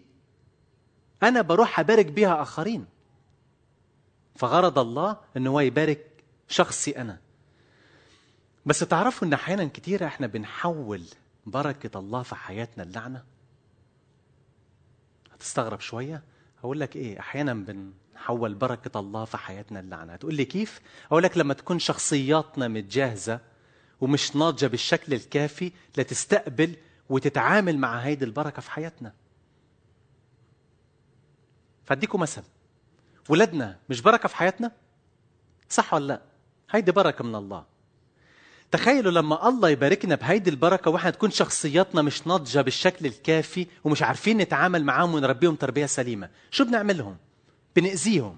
أنا 1.22 1.40
بروح 1.42 1.80
أبارك 1.80 2.06
بيها 2.06 2.42
آخرين. 2.42 2.86
فغرض 4.36 4.78
الله 4.78 5.16
أنه 5.36 5.50
هو 5.50 5.60
يبارك 5.60 6.06
شخصي 6.48 6.90
أنا. 6.90 7.18
بس 8.66 8.78
تعرفوا 8.78 9.28
أن 9.28 9.32
أحيانا 9.32 9.64
كتيرة 9.64 10.06
إحنا 10.06 10.26
بنحول 10.26 11.02
بركة 11.46 11.98
الله 11.98 12.22
في 12.22 12.34
حياتنا 12.34 12.84
اللعنة؟ 12.84 13.24
هتستغرب 15.34 15.80
شوية؟ 15.80 16.22
أقول 16.66 16.80
لك 16.80 16.96
إيه 16.96 17.20
أحيانا 17.20 17.54
بنحول 17.54 18.54
بركة 18.54 19.00
الله 19.00 19.24
في 19.24 19.36
حياتنا 19.36 19.80
اللعنة. 19.80 20.12
هتقول 20.12 20.34
لي 20.34 20.44
كيف؟ 20.44 20.80
أقول 21.06 21.22
لك 21.22 21.38
لما 21.38 21.54
تكون 21.54 21.78
شخصياتنا 21.78 22.68
متجاهزة 22.68 23.40
ومش 24.00 24.36
ناضجة 24.36 24.66
بالشكل 24.66 25.14
الكافي 25.14 25.72
لتستقبل 25.98 26.76
وتتعامل 27.08 27.78
مع 27.78 27.98
هيدي 27.98 28.24
البركة 28.24 28.62
في 28.62 28.70
حياتنا. 28.70 29.12
فأديكم 31.84 32.20
مثل. 32.20 32.42
ولادنا 33.28 33.78
مش 33.88 34.00
بركة 34.00 34.28
في 34.28 34.36
حياتنا؟ 34.36 34.72
صح 35.68 35.94
ولا 35.94 36.06
لا؟ 36.06 36.22
هيدي 36.70 36.92
بركة 36.92 37.24
من 37.24 37.34
الله. 37.34 37.64
تخيلوا 38.70 39.12
لما 39.12 39.48
الله 39.48 39.68
يباركنا 39.68 40.14
بهيدي 40.14 40.50
البركة 40.50 40.90
وإحنا 40.90 41.10
تكون 41.10 41.30
شخصياتنا 41.30 42.02
مش 42.02 42.26
ناضجة 42.26 42.60
بالشكل 42.60 43.06
الكافي 43.06 43.66
ومش 43.84 44.02
عارفين 44.02 44.38
نتعامل 44.38 44.84
معاهم 44.84 45.14
ونربيهم 45.14 45.54
تربية 45.54 45.86
سليمة. 45.86 46.30
شو 46.50 46.64
بنعملهم؟ 46.64 47.16
بنأذيهم. 47.76 48.36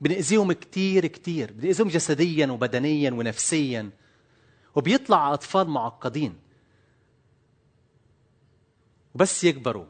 بنأذيهم 0.00 0.52
كتير 0.52 1.06
كتير. 1.06 1.52
بنأذيهم 1.52 1.88
جسديا 1.88 2.46
وبدنيا 2.46 3.10
ونفسيا. 3.10 3.90
وبيطلع 4.74 5.34
أطفال 5.34 5.68
معقدين. 5.68 6.34
وبس 9.14 9.44
يكبروا. 9.44 9.86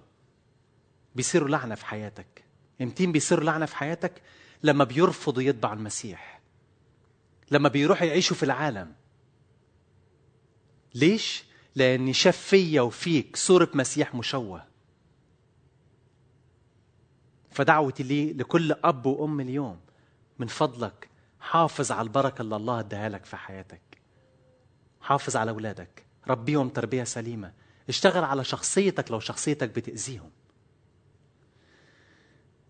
بيصيروا 1.15 1.49
لعنة 1.49 1.75
في 1.75 1.87
حياتك. 1.87 2.45
امتين 2.83 3.13
بيصير 3.13 3.43
لعنة 3.43 3.67
في 3.67 3.77
حياتك 3.77 4.23
لما 4.63 4.85
بيرفضوا 4.85 5.43
يتبعوا 5.43 5.75
المسيح. 5.75 6.41
لما 7.51 7.69
بيروحوا 7.69 8.07
يعيشوا 8.07 8.37
في 8.37 8.43
العالم. 8.43 8.93
ليش؟ 10.97 11.45
لأني 11.75 12.13
شاف 12.13 12.37
فيا 12.37 12.81
وفيك 12.81 13.37
صورة 13.37 13.71
مسيح 13.75 14.15
مشوه. 14.15 14.65
فدعوتي 17.51 18.03
لي 18.03 18.33
لكل 18.33 18.73
أب 18.73 19.07
وأم 19.07 19.41
اليوم 19.41 19.81
من 20.39 20.47
فضلك 20.47 21.09
حافظ 21.41 21.93
على 21.93 22.07
البركة 22.07 22.43
اللي 22.43 22.57
الله 22.57 22.81
اداها 22.81 23.09
لك 23.09 23.25
في 23.25 23.37
حياتك. 23.37 23.83
حافظ 25.01 25.37
على 25.37 25.51
أولادك. 25.51 26.07
ربيهم 26.29 26.69
تربية 26.69 27.05
سليمة. 27.05 27.53
اشتغل 27.89 28.25
على 28.25 28.45
شخصيتك 28.45 29.11
لو 29.11 29.21
شخصيتك 29.21 29.69
بتأذيهم. 29.69 30.31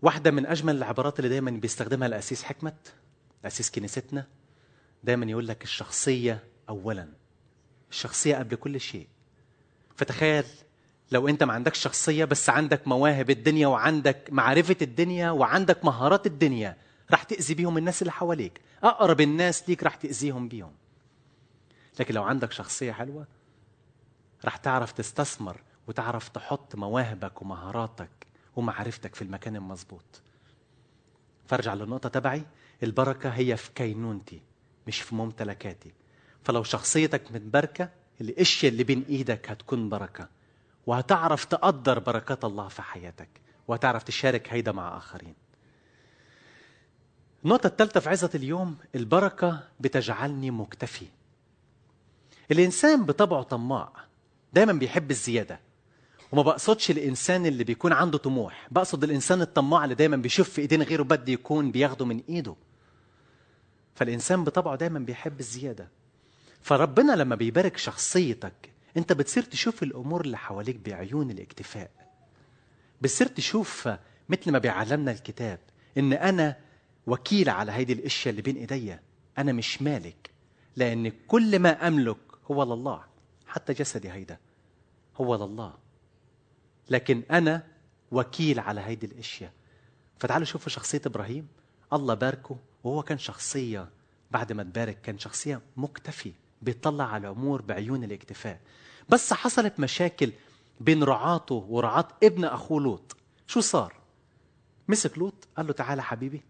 واحدة 0.01 0.31
من 0.31 0.45
أجمل 0.45 0.75
العبارات 0.77 1.19
اللي 1.19 1.29
دايما 1.29 1.51
بيستخدمها 1.51 2.07
الأسيس 2.07 2.43
حكمت 2.43 2.93
أسيس 3.45 3.71
كنيستنا 3.71 4.27
دايما 5.03 5.25
يقول 5.25 5.47
لك 5.47 5.63
الشخصية 5.63 6.43
أولا. 6.69 7.26
الشخصية 7.91 8.35
قبل 8.35 8.55
كل 8.55 8.79
شيء. 8.79 9.07
فتخيل 9.95 10.43
لو 11.11 11.27
أنت 11.27 11.43
ما 11.43 11.53
عندكش 11.53 11.79
شخصية 11.79 12.25
بس 12.25 12.49
عندك 12.49 12.87
مواهب 12.87 13.29
الدنيا 13.29 13.67
وعندك 13.67 14.27
معرفة 14.31 14.75
الدنيا 14.81 15.31
وعندك 15.31 15.85
مهارات 15.85 16.27
الدنيا 16.27 16.77
راح 17.11 17.23
تأذي 17.23 17.53
بيهم 17.53 17.77
الناس 17.77 18.01
اللي 18.01 18.11
حواليك. 18.11 18.61
أقرب 18.83 19.21
الناس 19.21 19.69
ليك 19.69 19.83
راح 19.83 19.95
تأذيهم 19.95 20.47
بيهم. 20.47 20.71
لكن 21.99 22.13
لو 22.13 22.23
عندك 22.23 22.51
شخصية 22.51 22.91
حلوة 22.91 23.27
راح 24.45 24.57
تعرف 24.57 24.91
تستثمر 24.91 25.61
وتعرف 25.87 26.29
تحط 26.29 26.75
مواهبك 26.75 27.41
ومهاراتك 27.41 28.09
ومعرفتك 28.55 29.15
في 29.15 29.21
المكان 29.21 29.55
المظبوط. 29.55 30.21
فارجع 31.47 31.73
للنقطة 31.73 32.09
تبعي 32.09 32.43
البركة 32.83 33.29
هي 33.29 33.57
في 33.57 33.71
كينونتي 33.75 34.41
مش 34.87 35.01
في 35.01 35.15
ممتلكاتي. 35.15 35.91
فلو 36.47 36.63
شخصيتك 36.63 37.31
متبركة 37.31 37.89
الأشياء 38.21 38.71
اللي 38.71 38.83
بين 38.83 39.05
إيدك 39.09 39.51
هتكون 39.51 39.89
بركة 39.89 40.29
وهتعرف 40.87 41.45
تقدر 41.45 41.99
بركات 41.99 42.45
الله 42.45 42.67
في 42.67 42.81
حياتك 42.81 43.29
وهتعرف 43.67 44.03
تشارك 44.03 44.53
هيدا 44.53 44.71
مع 44.71 44.97
آخرين. 44.97 45.33
النقطة 47.45 47.67
الثالثة 47.67 47.99
في 47.99 48.09
عزة 48.09 48.29
اليوم 48.35 48.77
البركة 48.95 49.63
بتجعلني 49.79 50.51
مكتفي. 50.51 51.05
الإنسان 52.51 53.05
بطبعه 53.05 53.43
طماع 53.43 53.93
دايما 54.53 54.73
بيحب 54.73 55.11
الزيادة 55.11 55.59
وما 56.31 56.41
بقصدش 56.41 56.91
الإنسان 56.91 57.45
اللي 57.45 57.63
بيكون 57.63 57.93
عنده 57.93 58.17
طموح 58.17 58.67
بقصد 58.71 59.03
الإنسان 59.03 59.41
الطماع 59.41 59.83
اللي 59.83 59.95
دايما 59.95 60.17
بيشوف 60.17 60.49
في 60.49 60.61
إيدين 60.61 60.81
غيره 60.81 61.03
بدي 61.03 61.33
يكون 61.33 61.71
بياخده 61.71 62.05
من 62.05 62.23
إيده. 62.29 62.55
فالإنسان 63.95 64.43
بطبعه 64.43 64.75
دايما 64.75 64.99
بيحب 64.99 65.39
الزيادة. 65.39 65.97
فربنا 66.67 67.11
لما 67.11 67.35
بيبارك 67.35 67.77
شخصيتك 67.77 68.71
انت 68.97 69.13
بتصير 69.13 69.43
تشوف 69.43 69.83
الأمور 69.83 70.21
اللي 70.21 70.37
حواليك 70.37 70.75
بعيون 70.75 71.31
الاكتفاء. 71.31 71.91
بتصير 73.01 73.27
تشوف 73.27 73.89
مثل 74.29 74.51
ما 74.51 74.59
بيعلمنا 74.59 75.11
الكتاب 75.11 75.59
إن 75.97 76.13
أنا 76.13 76.57
وكيل 77.07 77.49
على 77.49 77.71
هيدي 77.71 77.93
الأشياء 77.93 78.31
اللي 78.31 78.41
بين 78.41 78.57
إيديا. 78.57 79.01
أنا 79.37 79.53
مش 79.53 79.81
مالك 79.81 80.31
لأن 80.75 81.11
كل 81.27 81.59
ما 81.59 81.87
أملك 81.87 82.17
هو 82.51 82.63
لله 82.63 83.03
حتى 83.47 83.73
جسدي 83.73 84.11
هيدا 84.11 84.37
هو 85.17 85.35
لله. 85.35 85.73
لكن 86.89 87.23
أنا 87.31 87.63
وكيل 88.11 88.59
على 88.59 88.81
هيدي 88.81 89.05
الأشياء. 89.05 89.51
فتعالوا 90.19 90.45
شوفوا 90.45 90.69
شخصية 90.69 91.01
إبراهيم. 91.05 91.47
الله 91.93 92.13
باركه 92.13 92.57
وهو 92.83 93.03
كان 93.03 93.17
شخصية 93.17 93.89
بعد 94.31 94.53
ما 94.53 94.63
تبارك 94.63 95.01
كان 95.01 95.19
شخصية 95.19 95.61
مكتفي. 95.77 96.33
بيطلع 96.61 97.03
على 97.03 97.27
الأمور 97.27 97.61
بعيون 97.61 98.03
الاكتفاء. 98.03 98.59
بس 99.09 99.33
حصلت 99.33 99.79
مشاكل 99.79 100.31
بين 100.79 101.03
رعاته 101.03 101.55
ورعاة 101.55 102.07
ابن 102.23 102.45
أخوه 102.45 102.81
لوط. 102.81 103.15
شو 103.47 103.59
صار؟ 103.59 103.93
مسك 104.87 105.17
لوط 105.17 105.47
قال 105.57 105.67
له 105.67 105.73
تعالى 105.73 106.03
حبيبي 106.03 106.41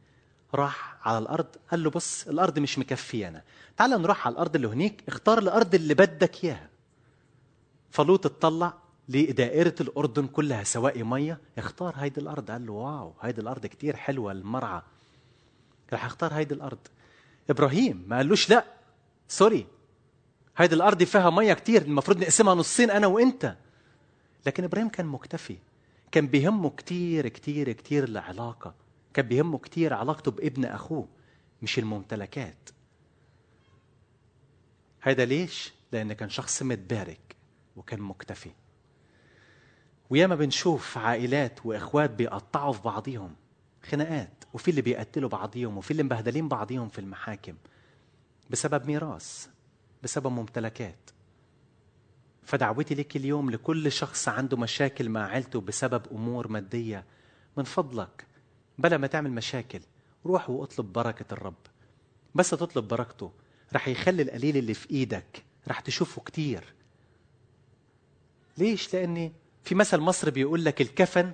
راح 0.55 1.07
على 1.07 1.17
الأرض. 1.17 1.47
قال 1.71 1.83
له 1.83 1.89
بص 1.89 2.27
الأرض 2.27 2.59
مش 2.59 2.79
مكفية 2.79 3.27
أنا. 3.27 3.43
تعال 3.77 3.89
نروح 3.89 4.27
على 4.27 4.33
الأرض 4.33 4.55
اللي 4.55 4.67
هنيك 4.67 5.03
اختار 5.07 5.37
الأرض 5.39 5.75
اللي 5.75 5.93
بدك 5.93 6.43
إياها. 6.43 6.69
فلوط 7.91 8.25
اطلع 8.25 8.73
لدائرة 9.09 9.75
الأردن 9.81 10.27
كلها 10.27 10.63
سواء 10.63 11.03
مية. 11.03 11.39
اختار 11.57 11.93
هيدي 11.97 12.21
الأرض. 12.21 12.51
قال 12.51 12.65
له 12.65 12.73
واو 12.73 13.13
هيدي 13.21 13.41
الأرض 13.41 13.65
كتير 13.65 13.95
حلوة 13.95 14.31
المرعى. 14.31 14.81
رح 15.93 16.05
اختار 16.05 16.33
هيدي 16.33 16.53
الأرض. 16.53 16.79
إبراهيم 17.49 18.05
ما 18.07 18.15
قالوش 18.17 18.49
لا. 18.49 18.65
سوري. 19.27 19.67
هيدي 20.57 20.75
الأرض 20.75 21.03
فيها 21.03 21.29
مية 21.29 21.53
كتير 21.53 21.81
المفروض 21.81 22.17
نقسمها 22.17 22.55
نصين 22.55 22.91
أنا 22.91 23.07
وإنت. 23.07 23.55
لكن 24.45 24.63
إبراهيم 24.63 24.89
كان 24.89 25.05
مكتفي 25.05 25.57
كان 26.11 26.27
بيهمه 26.27 26.69
كتير 26.69 27.27
كتير 27.27 27.71
كتير 27.71 28.03
العلاقة. 28.03 28.75
كان 29.13 29.27
بيهمه 29.27 29.57
كتير 29.57 29.93
علاقته 29.93 30.31
بابن 30.31 30.65
أخوه 30.65 31.07
مش 31.61 31.79
الممتلكات. 31.79 32.69
هيدا 35.03 35.25
ليش؟ 35.25 35.73
لأن 35.91 36.13
كان 36.13 36.29
شخص 36.29 36.63
متبارك 36.63 37.35
وكان 37.75 38.01
مكتفي. 38.01 38.51
وياما 40.09 40.35
بنشوف 40.35 40.97
عائلات 40.97 41.65
وإخوات 41.65 42.09
بيقطعوا 42.09 42.73
في 42.73 42.81
بعضيهم 42.81 43.35
خناقات 43.83 44.43
وفي 44.53 44.71
اللي 44.71 44.81
بيقتلوا 44.81 45.29
بعضيهم 45.29 45.77
وفي 45.77 45.91
اللي 45.91 46.03
مبهدلين 46.03 46.47
بعضيهم 46.47 46.89
في 46.89 46.99
المحاكم 46.99 47.55
بسبب 48.49 48.85
ميراث. 48.87 49.47
بسبب 50.07 50.27
ممتلكات. 50.27 51.09
فدعوتي 52.43 52.95
لك 52.95 53.15
اليوم 53.15 53.49
لكل 53.49 53.91
شخص 53.91 54.27
عنده 54.27 54.57
مشاكل 54.57 55.09
مع 55.09 55.25
عيلته 55.27 55.61
بسبب 55.61 56.01
أمور 56.11 56.47
مادية 56.47 57.05
من 57.57 57.63
فضلك. 57.63 58.25
بلا 58.77 58.97
ما 58.97 59.07
تعمل 59.07 59.31
مشاكل 59.31 59.79
روح 60.25 60.49
واطلب 60.49 60.93
بركة 60.93 61.33
الرب. 61.33 61.55
بس 62.35 62.49
تطلب 62.49 62.87
بركته. 62.87 63.31
رح 63.73 63.87
يخلي 63.87 64.21
القليل 64.21 64.57
اللي 64.57 64.73
في 64.73 64.91
إيدك 64.91 65.43
رح 65.67 65.79
تشوفه 65.79 66.21
كتير. 66.21 66.73
ليش؟ 68.57 68.93
لأني 68.93 69.31
في 69.63 69.75
مثل 69.75 69.97
مصري 69.97 70.31
بيقول 70.31 70.65
لك 70.65 70.81
الكفن 70.81 71.31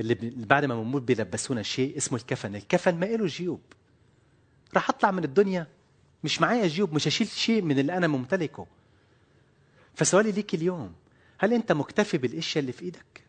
اللي 0.00 0.14
بعد 0.36 0.64
ما 0.64 0.82
بنموت 0.82 1.02
بيلبسونا 1.02 1.62
شيء 1.62 1.96
اسمه 1.96 2.18
الكفن. 2.18 2.56
الكفن 2.56 2.94
ما 2.94 3.06
له 3.06 3.26
جيوب. 3.26 3.60
رح 4.76 4.90
أطلع 4.90 5.10
من 5.10 5.24
الدنيا 5.24 5.66
مش 6.24 6.40
معايا 6.40 6.66
جيوب 6.66 6.94
مش 6.94 7.08
هشيل 7.08 7.26
شيء 7.26 7.62
من 7.62 7.78
اللي 7.78 7.96
أنا 7.96 8.06
ممتلكه. 8.06 8.66
فسؤالي 9.94 10.32
ليك 10.32 10.54
اليوم 10.54 10.94
هل 11.38 11.52
أنت 11.52 11.72
مكتفي 11.72 12.18
بالأشياء 12.18 12.60
اللي 12.60 12.72
في 12.72 12.82
إيدك؟ 12.84 13.24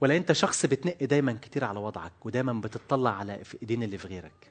ولا 0.00 0.16
أنت 0.16 0.32
شخص 0.32 0.66
بتنقي 0.66 1.06
دايما 1.06 1.38
كتير 1.42 1.64
على 1.64 1.78
وضعك 1.78 2.26
ودايما 2.26 2.52
بتطلع 2.52 3.10
على 3.10 3.44
في 3.44 3.58
إيدين 3.62 3.82
اللي 3.82 3.98
في 3.98 4.08
غيرك؟ 4.08 4.50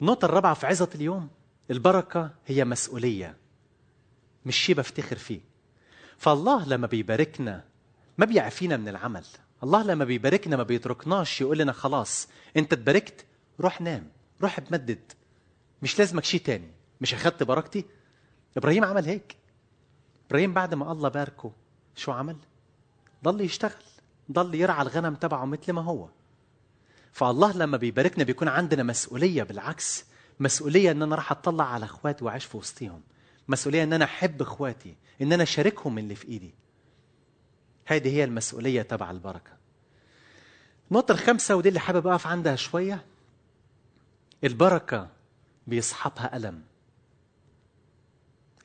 النقطة 0.00 0.24
الرابعة 0.24 0.54
في 0.54 0.66
عظة 0.66 0.88
اليوم 0.94 1.28
البركة 1.70 2.30
هي 2.46 2.64
مسؤولية 2.64 3.36
مش 4.46 4.56
شيء 4.56 4.76
بفتخر 4.76 5.16
فيه. 5.16 5.40
فالله 6.18 6.68
لما 6.68 6.86
بيباركنا 6.86 7.64
ما 8.18 8.26
بيعفينا 8.26 8.76
من 8.76 8.88
العمل. 8.88 9.24
الله 9.62 9.82
لما 9.82 10.04
بيباركنا 10.04 10.56
ما 10.56 10.62
بيتركناش 10.62 11.40
يقول 11.40 11.58
لنا 11.58 11.72
خلاص 11.72 12.28
انت 12.56 12.72
اتباركت 12.72 13.24
روح 13.60 13.80
نام 13.80 14.08
روح 14.42 14.58
اتمدد. 14.58 15.12
مش 15.82 15.98
لازمك 15.98 16.24
شيء 16.24 16.40
تاني. 16.40 16.70
مش 17.00 17.14
أخدت 17.14 17.42
بركتي؟ 17.42 17.84
إبراهيم 18.56 18.84
عمل 18.84 19.04
هيك. 19.04 19.36
إبراهيم 20.26 20.54
بعد 20.54 20.74
ما 20.74 20.92
الله 20.92 21.08
باركه 21.08 21.52
شو 21.96 22.12
عمل؟ 22.12 22.36
ضل 23.24 23.40
يشتغل 23.40 23.82
ضل 24.32 24.54
يرعى 24.54 24.82
الغنم 24.82 25.14
تبعه 25.14 25.44
مثل 25.44 25.72
ما 25.72 25.82
هو. 25.82 26.08
فالله 27.12 27.56
لما 27.56 27.76
بيباركنا 27.76 28.24
بيكون 28.24 28.48
عندنا 28.48 28.82
مسؤولية 28.82 29.42
بالعكس 29.42 30.04
مسؤولية 30.40 30.90
ان 30.90 31.02
أنا 31.02 31.16
راح 31.16 31.32
أطلع 31.32 31.64
على 31.64 31.84
أخواتي 31.84 32.24
وأعيش 32.24 32.44
في 32.44 32.56
وسطهم 32.56 33.00
مسؤولية 33.48 33.82
إن 33.82 33.92
أنا 33.92 34.04
أحب 34.04 34.42
إخواتي 34.42 34.96
إن 35.22 35.32
أنا 35.32 35.42
أشاركهم 35.42 35.98
اللي 35.98 36.14
في 36.14 36.28
إيدي. 36.28 36.54
هذه 37.86 38.08
هي 38.08 38.24
المسؤولية 38.24 38.82
تبع 38.82 39.10
البركة. 39.10 39.52
النقطة 40.90 41.12
الخامسة 41.12 41.56
ودي 41.56 41.68
اللي 41.68 41.80
حابب 41.80 42.06
أقف 42.06 42.26
عندها 42.26 42.56
شوية. 42.56 43.04
البركة 44.44 45.08
بيصحبها 45.66 46.36
ألم. 46.36 46.62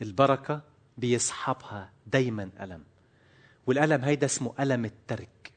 البركة 0.01 0.61
بيصحبها 0.97 1.91
دايما 2.07 2.49
ألم. 2.61 2.83
والألم 3.67 4.03
هيدا 4.03 4.25
اسمه 4.25 4.53
ألم 4.59 4.85
الترك. 4.85 5.51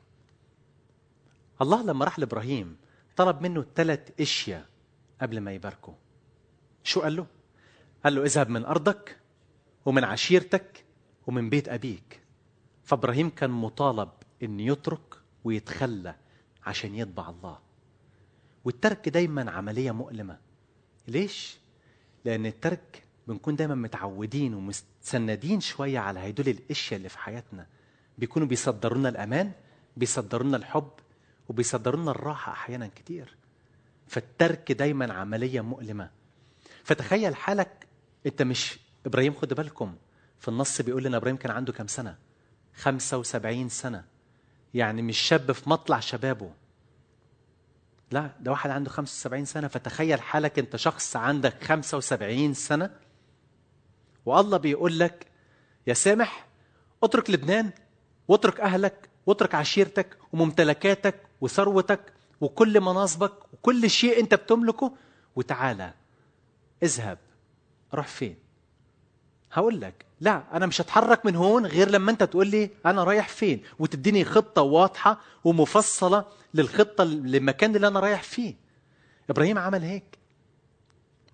الله 1.62 1.82
لما 1.82 2.04
راح 2.04 2.18
لإبراهيم 2.18 2.76
طلب 3.16 3.42
منه 3.42 3.66
ثلاث 3.74 4.20
أشياء 4.20 4.66
قبل 5.22 5.40
ما 5.40 5.52
يباركه 5.52 5.94
شو 6.84 7.00
قال 7.00 7.16
له؟ 7.16 7.26
قال 8.04 8.14
له 8.14 8.24
إذهب 8.24 8.48
من 8.48 8.64
أرضك 8.64 9.16
ومن 9.84 10.04
عشيرتك 10.04 10.84
ومن 11.26 11.50
بيت 11.50 11.68
أبيك. 11.68 12.19
فابراهيم 12.90 13.30
كان 13.30 13.50
مطالب 13.50 14.08
إن 14.42 14.60
يترك 14.60 15.14
ويتخلى 15.44 16.14
عشان 16.66 16.94
يتبع 16.94 17.28
الله. 17.28 17.58
والترك 18.64 19.08
دايما 19.08 19.50
عملية 19.50 19.90
مؤلمة. 19.90 20.38
ليش؟ 21.08 21.58
لأن 22.24 22.46
الترك 22.46 23.02
بنكون 23.28 23.56
دايما 23.56 23.74
متعودين 23.74 24.54
ومستندين 24.54 25.60
شوية 25.60 25.98
على 25.98 26.20
هدول 26.30 26.48
الأشياء 26.48 26.96
اللي 26.98 27.08
في 27.08 27.18
حياتنا. 27.18 27.66
بيكونوا 28.18 28.48
بيصدروا 28.48 28.98
لنا 28.98 29.08
الأمان 29.08 29.52
بيصدروا 29.96 30.46
لنا 30.46 30.56
الحب 30.56 30.90
وبيصدروا 31.48 32.00
لنا 32.00 32.10
الراحة 32.10 32.52
أحيانا 32.52 32.86
كتير. 32.96 33.36
فالترك 34.06 34.72
دايما 34.72 35.12
عملية 35.12 35.60
مؤلمة. 35.60 36.10
فتخيل 36.84 37.36
حالك 37.36 37.86
أنت 38.26 38.42
مش 38.42 38.78
إبراهيم 39.06 39.34
خد 39.34 39.54
بالكم 39.54 39.94
في 40.40 40.48
النص 40.48 40.80
بيقول 40.80 41.04
لنا 41.04 41.16
إبراهيم 41.16 41.36
كان 41.36 41.52
عنده 41.52 41.72
كام 41.72 41.86
سنة؟ 41.86 42.29
75 42.76 43.68
سنة. 43.68 44.04
يعني 44.74 45.02
مش 45.02 45.18
شاب 45.18 45.52
في 45.52 45.70
مطلع 45.70 46.00
شبابه. 46.00 46.50
لا 48.10 48.30
ده 48.40 48.50
واحد 48.50 48.70
عنده 48.70 48.90
75 48.90 49.44
سنة. 49.44 49.68
فتخيل 49.68 50.20
حالك 50.20 50.58
انت 50.58 50.76
شخص 50.76 51.16
عندك 51.16 51.64
75 51.64 52.54
سنة 52.54 52.90
والله 54.26 54.56
بيقول 54.56 54.98
لك 54.98 55.26
يا 55.86 55.94
سامح 55.94 56.46
اترك 57.02 57.30
لبنان 57.30 57.70
واترك 58.28 58.60
أهلك 58.60 59.08
واترك 59.26 59.54
عشيرتك 59.54 60.16
وممتلكاتك 60.32 61.14
وثروتك 61.40 62.12
وكل 62.40 62.80
مناصبك 62.80 63.32
وكل 63.52 63.90
شيء 63.90 64.20
انت 64.20 64.34
بتملكه 64.34 64.92
وتعالى 65.36 65.94
اذهب 66.82 67.18
روح 67.94 68.06
فين؟ 68.06 68.36
هقول 69.52 69.80
لك 69.80 70.04
لا 70.20 70.56
أنا 70.56 70.66
مش 70.66 70.80
هتحرك 70.80 71.26
من 71.26 71.36
هون 71.36 71.66
غير 71.66 71.90
لما 71.90 72.10
أنت 72.10 72.22
تقول 72.22 72.46
لي 72.46 72.70
أنا 72.86 73.04
رايح 73.04 73.28
فين 73.28 73.62
وتديني 73.78 74.24
خطة 74.24 74.62
واضحة 74.62 75.20
ومفصلة 75.44 76.24
للخطة 76.54 77.04
للمكان 77.04 77.76
اللي 77.76 77.88
أنا 77.88 78.00
رايح 78.00 78.22
فيه. 78.22 78.54
إبراهيم 79.30 79.58
عمل 79.58 79.82
هيك. 79.82 80.18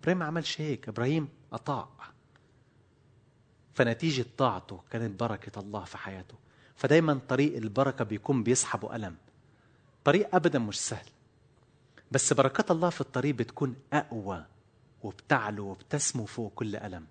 إبراهيم 0.00 0.18
ما 0.18 0.24
عملش 0.24 0.60
هيك. 0.60 0.88
إبراهيم 0.88 1.28
أطاع. 1.52 1.88
فنتيجة 3.74 4.26
طاعته 4.38 4.80
كانت 4.90 5.20
بركة 5.20 5.60
الله 5.60 5.84
في 5.84 5.98
حياته. 5.98 6.34
فدايما 6.76 7.20
طريق 7.28 7.56
البركة 7.56 8.04
بيكون 8.04 8.42
بيسحبه 8.42 8.96
ألم. 8.96 9.16
طريق 10.04 10.34
ابدا 10.34 10.58
مش 10.58 10.80
سهل. 10.80 11.06
بس 12.12 12.32
بركات 12.32 12.70
الله 12.70 12.90
في 12.90 13.00
الطريق 13.00 13.34
بتكون 13.34 13.76
أقوى 13.92 14.44
وبتعلو 15.02 15.64
وبتسمو 15.66 16.24
فوق 16.24 16.52
كل 16.54 16.76
ألم. 16.76 17.06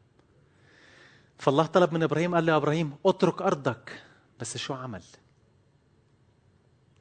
فالله 1.37 1.65
طلب 1.65 1.93
من 1.93 2.03
إبراهيم 2.03 2.35
قال 2.35 2.45
له 2.45 2.51
يا 2.51 2.57
إبراهيم 2.57 2.95
اترك 3.05 3.41
أرضك. 3.41 4.03
بس 4.39 4.57
شو 4.57 4.73
عمل؟ 4.73 5.03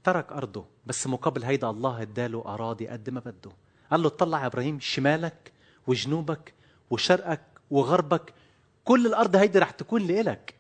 ترك 0.05 0.33
أرضه 0.33 0.67
بس 0.87 1.07
مقابل 1.07 1.45
هيدا 1.45 1.71
الله 1.71 2.03
اداله 2.03 2.45
أراضي 2.47 2.89
قد 2.89 3.11
ما 3.11 3.21
بده. 3.21 3.51
قال 3.91 4.03
له 4.03 4.09
اطلع 4.09 4.41
يا 4.41 4.47
إبراهيم 4.47 4.81
شمالك 4.81 5.53
وجنوبك 5.87 6.55
وشرقك 6.91 7.43
وغربك 7.71 8.35
كل 8.85 9.07
الأرض 9.07 9.37
هيدي 9.37 9.59
رح 9.59 9.71
تكون 9.71 10.07
لإلك. 10.07 10.55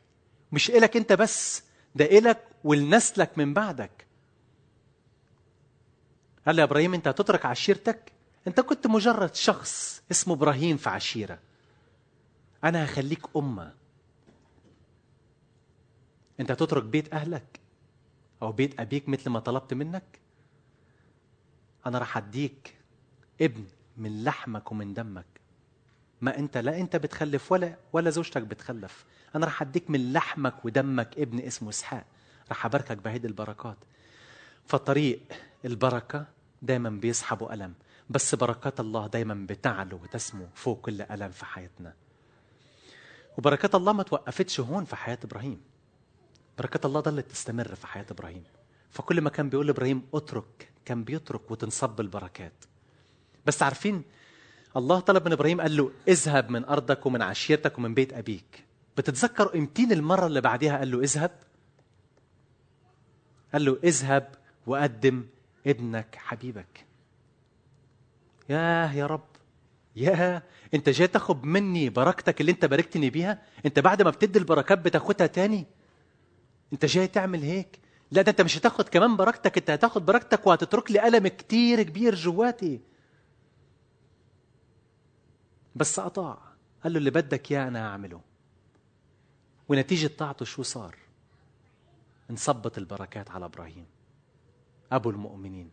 مش 0.52 0.70
إلك 0.70 0.96
أنت 0.96 1.12
بس 1.12 1.62
ده 1.94 2.04
إلك 2.04 2.44
ولنسلك 2.64 3.38
من 3.38 3.54
بعدك. 3.54 4.06
قال 6.46 6.56
له 6.56 6.60
يا 6.60 6.66
إبراهيم 6.66 6.94
أنت 6.94 7.08
هتترك 7.08 7.46
عشيرتك؟ 7.46 8.12
أنت 8.46 8.60
كنت 8.60 8.86
مجرد 8.86 9.34
شخص 9.34 10.02
اسمه 10.10 10.34
إبراهيم 10.34 10.76
في 10.76 10.88
عشيرة. 10.90 11.38
أنا 12.64 12.84
هخليك 12.84 13.22
أمة. 13.36 13.74
أنت 16.40 16.50
هتترك 16.50 16.84
بيت 16.84 17.14
أهلك 17.14 17.60
أو 18.42 18.52
بيت 18.52 18.80
أبيك 18.80 19.08
مثل 19.08 19.30
ما 19.30 19.40
طلبت 19.40 19.74
منك؟ 19.74 20.20
أنا 21.86 21.98
راح 21.98 22.16
أديك 22.16 22.76
ابن 23.40 23.64
من 23.96 24.24
لحمك 24.24 24.72
ومن 24.72 24.94
دمك. 24.94 25.26
ما 26.20 26.38
أنت 26.38 26.56
لا 26.56 26.80
أنت 26.80 26.96
بتخلف 26.96 27.52
ولا 27.52 27.76
ولا 27.92 28.10
زوجتك 28.10 28.42
بتخلف. 28.42 29.04
أنا 29.34 29.44
راح 29.44 29.62
أديك 29.62 29.90
من 29.90 30.12
لحمك 30.12 30.64
ودمك 30.64 31.18
ابن 31.18 31.38
اسمه 31.40 31.68
إسحاق. 31.68 32.04
راح 32.48 32.66
أباركك 32.66 32.96
بهيدي 32.96 33.26
البركات. 33.26 33.78
فطريق 34.66 35.20
البركة 35.64 36.26
دايما 36.62 36.90
بيسحبوا 36.90 37.54
ألم 37.54 37.74
بس 38.10 38.34
بركات 38.34 38.80
الله 38.80 39.06
دايما 39.06 39.46
بتعلو 39.48 39.96
وتسمو 40.02 40.46
فوق 40.54 40.80
كل 40.80 41.02
ألم 41.02 41.30
في 41.30 41.44
حياتنا. 41.44 41.94
وبركات 43.38 43.74
الله 43.74 43.92
ما 43.92 44.02
توقفتش 44.02 44.60
هون 44.60 44.84
في 44.84 44.96
حياة 44.96 45.18
إبراهيم. 45.24 45.60
بركات 46.58 46.86
الله 46.86 47.00
ضلت 47.00 47.30
تستمر 47.30 47.74
في 47.74 47.86
حياة 47.86 48.06
إبراهيم. 48.10 48.44
فكل 48.90 49.20
ما 49.20 49.30
كان 49.30 49.48
بيقول 49.48 49.66
لإبراهيم 49.66 50.02
اترك 50.14 50.72
كان 50.84 51.04
بيترك 51.04 51.50
وتنصب 51.50 52.00
البركات. 52.00 52.64
بس 53.46 53.62
عارفين 53.62 54.02
الله 54.76 55.00
طلب 55.00 55.26
من 55.26 55.32
إبراهيم 55.32 55.60
قال 55.60 55.76
له 55.76 55.90
اذهب 56.08 56.50
من 56.50 56.64
أرضك 56.64 57.06
ومن 57.06 57.22
عشيرتك 57.22 57.78
ومن 57.78 57.94
بيت 57.94 58.12
أبيك. 58.12 58.64
بتتذكر 58.96 59.54
امتين 59.54 59.92
المرة 59.92 60.26
اللي 60.26 60.40
بعدها 60.40 60.78
قال 60.78 60.90
له 60.90 61.00
اذهب؟ 61.00 61.30
قال 63.52 63.64
له 63.64 63.78
اذهب 63.84 64.34
وقدم 64.66 65.26
ابنك 65.66 66.16
حبيبك. 66.16 66.84
ياه 68.48 68.92
يا 68.92 69.06
رب. 69.06 69.33
يا 69.96 70.42
انت 70.74 70.88
جاي 70.88 71.06
تاخد 71.06 71.44
مني 71.44 71.88
بركتك 71.88 72.40
اللي 72.40 72.52
انت 72.52 72.64
باركتني 72.64 73.10
بيها؟ 73.10 73.42
انت 73.66 73.78
بعد 73.78 74.02
ما 74.02 74.10
بتدي 74.10 74.38
البركات 74.38 74.78
بتاخدها 74.78 75.26
تاني؟ 75.26 75.66
انت 76.72 76.84
جاي 76.84 77.06
تعمل 77.06 77.42
هيك؟ 77.42 77.80
لا 78.10 78.22
ده 78.22 78.30
انت 78.30 78.40
مش 78.40 78.58
هتاخد 78.58 78.88
كمان 78.88 79.16
بركتك 79.16 79.58
انت 79.58 79.70
هتاخد 79.70 80.06
بركتك 80.06 80.46
وهتترك 80.46 80.90
لي 80.90 81.08
الم 81.08 81.28
كتير 81.28 81.82
كبير 81.82 82.14
جواتي. 82.14 82.80
بس 85.76 85.98
اطاع 85.98 86.38
قال 86.84 86.92
له 86.92 86.98
اللي 86.98 87.10
بدك 87.10 87.52
إياه 87.52 87.68
أنا 87.68 87.88
هعمله 87.88 88.20
ونتيجة 89.68 90.06
طاعته 90.06 90.44
شو 90.44 90.62
صار؟ 90.62 90.96
انصبت 92.30 92.78
البركات 92.78 93.30
على 93.30 93.44
إبراهيم. 93.44 93.86
أبو 94.92 95.10
المؤمنين. 95.10 95.70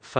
ف 0.00 0.18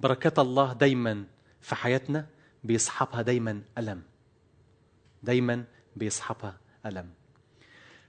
بركات 0.00 0.38
الله 0.38 0.72
دايما 0.72 1.24
في 1.60 1.74
حياتنا 1.74 2.26
بيصحبها 2.64 3.22
دايما 3.22 3.62
ألم. 3.78 4.02
دايما 5.22 5.64
بيصحبها 5.96 6.56
ألم. 6.86 7.10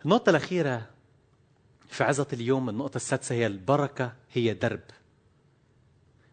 النقطة 0.05 0.29
الأخيرة 0.29 0.89
في 1.87 2.03
عظه 2.03 2.27
اليوم 2.33 2.69
النقطة 2.69 2.95
السادسة 2.95 3.35
هي 3.35 3.47
البركة 3.47 4.13
هي 4.33 4.53
درب. 4.53 4.81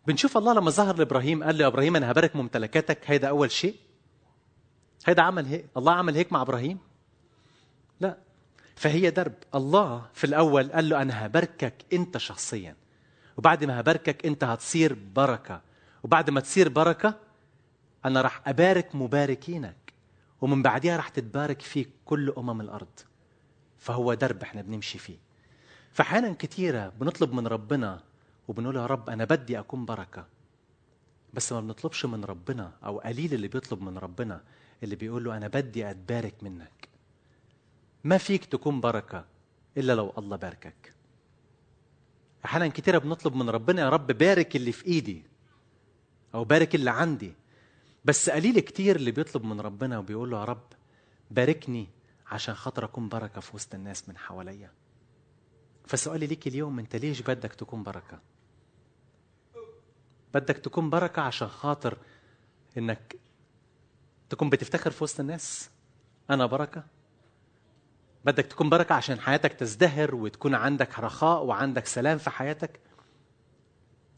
بنشوف 0.07 0.37
الله 0.37 0.53
لما 0.55 0.71
ظهر 0.71 0.97
لإبراهيم 0.97 1.45
قال 1.45 1.59
له 1.59 1.67
إبراهيم 1.67 1.97
أنا 1.97 2.11
هبارك 2.11 2.37
ممتلكاتك 2.37 2.99
هيدا 3.11 3.29
أول 3.29 3.51
شيء. 3.51 3.77
هيدا 5.07 5.23
عمل 5.23 5.47
هيك 5.47 5.67
الله 5.77 5.93
عمل 5.93 6.15
هيك 6.15 6.33
مع 6.33 6.43
إبراهيم؟ 6.43 6.79
لا. 8.01 8.19
فهي 8.77 9.11
درب. 9.11 9.35
الله 9.55 10.07
في 10.15 10.25
الأول 10.25 10.73
قال 10.73 10.89
له 10.89 11.03
أنا 11.03 11.27
هباركك 11.27 11.75
أنت 11.93 12.19
شخصيا. 12.19 12.77
وبعد 13.37 13.65
ما 13.65 13.81
هباركك 13.81 14.27
انت 14.27 14.45
هتصير 14.45 14.97
بركة. 15.15 15.61
وبعد 16.03 16.31
ما 16.31 16.41
تصير 16.41 16.69
بركة 16.69 17.15
أنا 18.05 18.21
راح 18.21 18.49
أبارك 18.49 18.95
مباركينك. 18.95 19.77
ومن 20.41 20.63
بعدها 20.63 20.97
راح 20.97 21.09
تتبارك 21.09 21.63
فيك 21.63 21.91
كل 22.05 22.31
أمم 22.39 22.61
الأرض. 22.61 23.01
فهو 23.79 24.15
درب 24.15 24.43
إحنا 24.43 24.63
بنمشي 24.63 24.99
فيه. 24.99 25.19
فأحيانا 25.93 26.35
كثيره 26.39 26.93
بنطلب 27.01 27.33
من 27.33 27.47
ربنا 27.47 28.01
وبنقول 28.49 28.77
يا 28.77 28.87
رب 28.87 29.11
أنا 29.11 29.25
بدي 29.25 29.59
أكون 29.59 29.85
بركة. 29.85 30.27
بس 31.35 31.53
ما 31.53 31.61
بنطلبش 31.61 32.05
من 32.05 32.25
ربنا 32.25 32.73
أو 32.85 32.99
قليل 32.99 33.35
اللي 33.35 33.49
بيطلب 33.49 33.83
من 33.83 33.99
ربنا 33.99 34.41
اللي 34.83 34.97
بيقول 34.97 35.25
له 35.25 35.37
أنا 35.37 35.49
بدي 35.49 35.91
أتبارك 35.91 36.35
منك. 36.43 36.89
ما 38.05 38.19
فيك 38.19 38.45
تكون 38.45 38.81
بركة 38.81 39.25
إلا 39.77 39.93
لو 39.93 40.13
الله 40.19 40.37
باركك. 40.37 40.95
أحيانا 42.45 42.69
كتيرة 42.69 42.99
بنطلب 42.99 43.35
من 43.35 43.51
ربنا 43.51 43.83
يا 43.83 43.89
رب 43.89 44.07
بارك 44.07 44.57
اللي 44.57 44.73
في 44.73 44.87
إيدي 44.87 45.23
أو 46.35 46.45
بارك 46.45 46.75
اللي 46.75 46.91
عندي. 46.91 47.33
بس 48.05 48.31
قليل 48.31 48.61
كتير 48.61 48.97
اللي 48.97 49.11
بيطلب 49.11 49.45
من 49.45 49.61
ربنا 49.61 49.99
وبيقول 49.99 50.31
له 50.31 50.41
يا 50.41 50.45
رب 50.45 50.63
باركني 51.31 51.89
عشان 52.27 52.55
خاطر 52.55 52.85
أكون 52.85 53.09
بركة 53.09 53.41
في 53.41 53.57
وسط 53.57 53.75
الناس 53.75 54.09
من 54.09 54.17
حواليا. 54.19 54.71
فسؤالي 55.87 56.27
ليك 56.27 56.47
اليوم 56.47 56.79
أنت 56.79 56.97
ليش 56.97 57.21
بدك 57.23 57.55
تكون 57.55 57.83
بركة؟ 57.83 58.21
بدك 60.35 60.59
تكون 60.59 60.91
بركة 60.91 61.23
عشان 61.23 61.49
خاطر 61.49 61.99
إنك 62.79 63.17
تكون 64.31 64.51
بتفتخر 64.51 64.91
في 64.91 65.05
وسط 65.05 65.21
الناس؟ 65.21 65.71
أنا 66.31 66.47
بركة؟ 66.47 66.85
بدك 68.25 68.47
تكون 68.47 68.69
بركة 68.71 68.95
عشان 68.95 69.21
حياتك 69.21 69.53
تزدهر 69.53 70.15
وتكون 70.15 70.55
عندك 70.55 70.99
رخاء 70.99 71.45
وعندك 71.45 71.87
سلام 71.87 72.19
في 72.19 72.31
حياتك. 72.31 72.81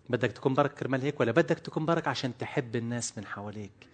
بدك 0.08 0.32
تكون 0.32 0.54
بركة 0.54 0.74
كرمال 0.74 1.02
هيك 1.02 1.20
ولا 1.20 1.32
بدك 1.32 1.58
تكون 1.58 1.86
بركة 1.86 2.08
عشان 2.08 2.38
تحب 2.38 2.76
الناس 2.76 3.18
من 3.18 3.26
حواليك؟ 3.26 3.88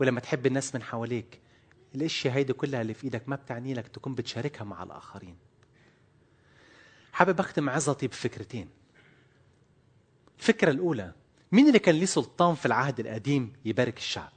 ولما 0.00 0.20
تحب 0.20 0.46
الناس 0.46 0.74
من 0.74 0.82
حواليك؟ 0.82 1.40
الأشياء 1.94 2.34
هيدي 2.34 2.52
كلها 2.52 2.82
اللي 2.82 2.94
في 2.94 3.04
إيدك 3.04 3.28
ما 3.28 3.36
بتعني 3.36 3.74
لك 3.74 3.88
تكون 3.88 4.14
بتشاركها 4.14 4.64
مع 4.64 4.82
الآخرين. 4.82 5.36
حابب 7.12 7.40
أختم 7.40 7.70
عظتي 7.70 8.06
بفكرتين 8.06 8.68
الفكرة 10.38 10.70
الأولى 10.70 11.12
مين 11.52 11.68
اللي 11.68 11.78
كان 11.78 11.94
ليه 11.94 12.06
سلطان 12.06 12.54
في 12.54 12.66
العهد 12.66 13.00
القديم 13.00 13.52
يبارك 13.64 13.96
الشعب؟ 13.98 14.32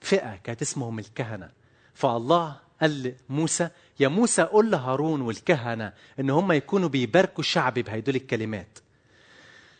فئة 0.00 0.36
كانت 0.36 0.62
اسمهم 0.62 0.98
الكهنة. 0.98 1.50
فالله 1.94 2.60
قال 2.80 3.14
موسى 3.28 3.68
يا 4.00 4.08
موسى 4.08 4.42
قل 4.42 4.70
لهارون 4.70 5.20
والكهنة 5.20 5.92
إن 6.20 6.30
هم 6.30 6.52
يكونوا 6.52 6.88
بيباركوا 6.88 7.40
الشعب 7.40 7.74
بهدول 7.74 8.16
الكلمات. 8.16 8.78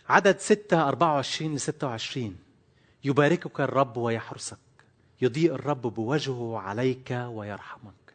عدد 0.08 0.38
6 0.38 0.88
24 0.88 1.54
ل 1.54 1.60
26 1.60 2.36
يباركك 3.04 3.60
الرب 3.60 3.96
ويحرسك. 3.96 4.58
يضيء 5.22 5.54
الرب 5.54 5.82
بوجهه 5.82 6.58
عليك 6.58 7.24
ويرحمك. 7.28 8.14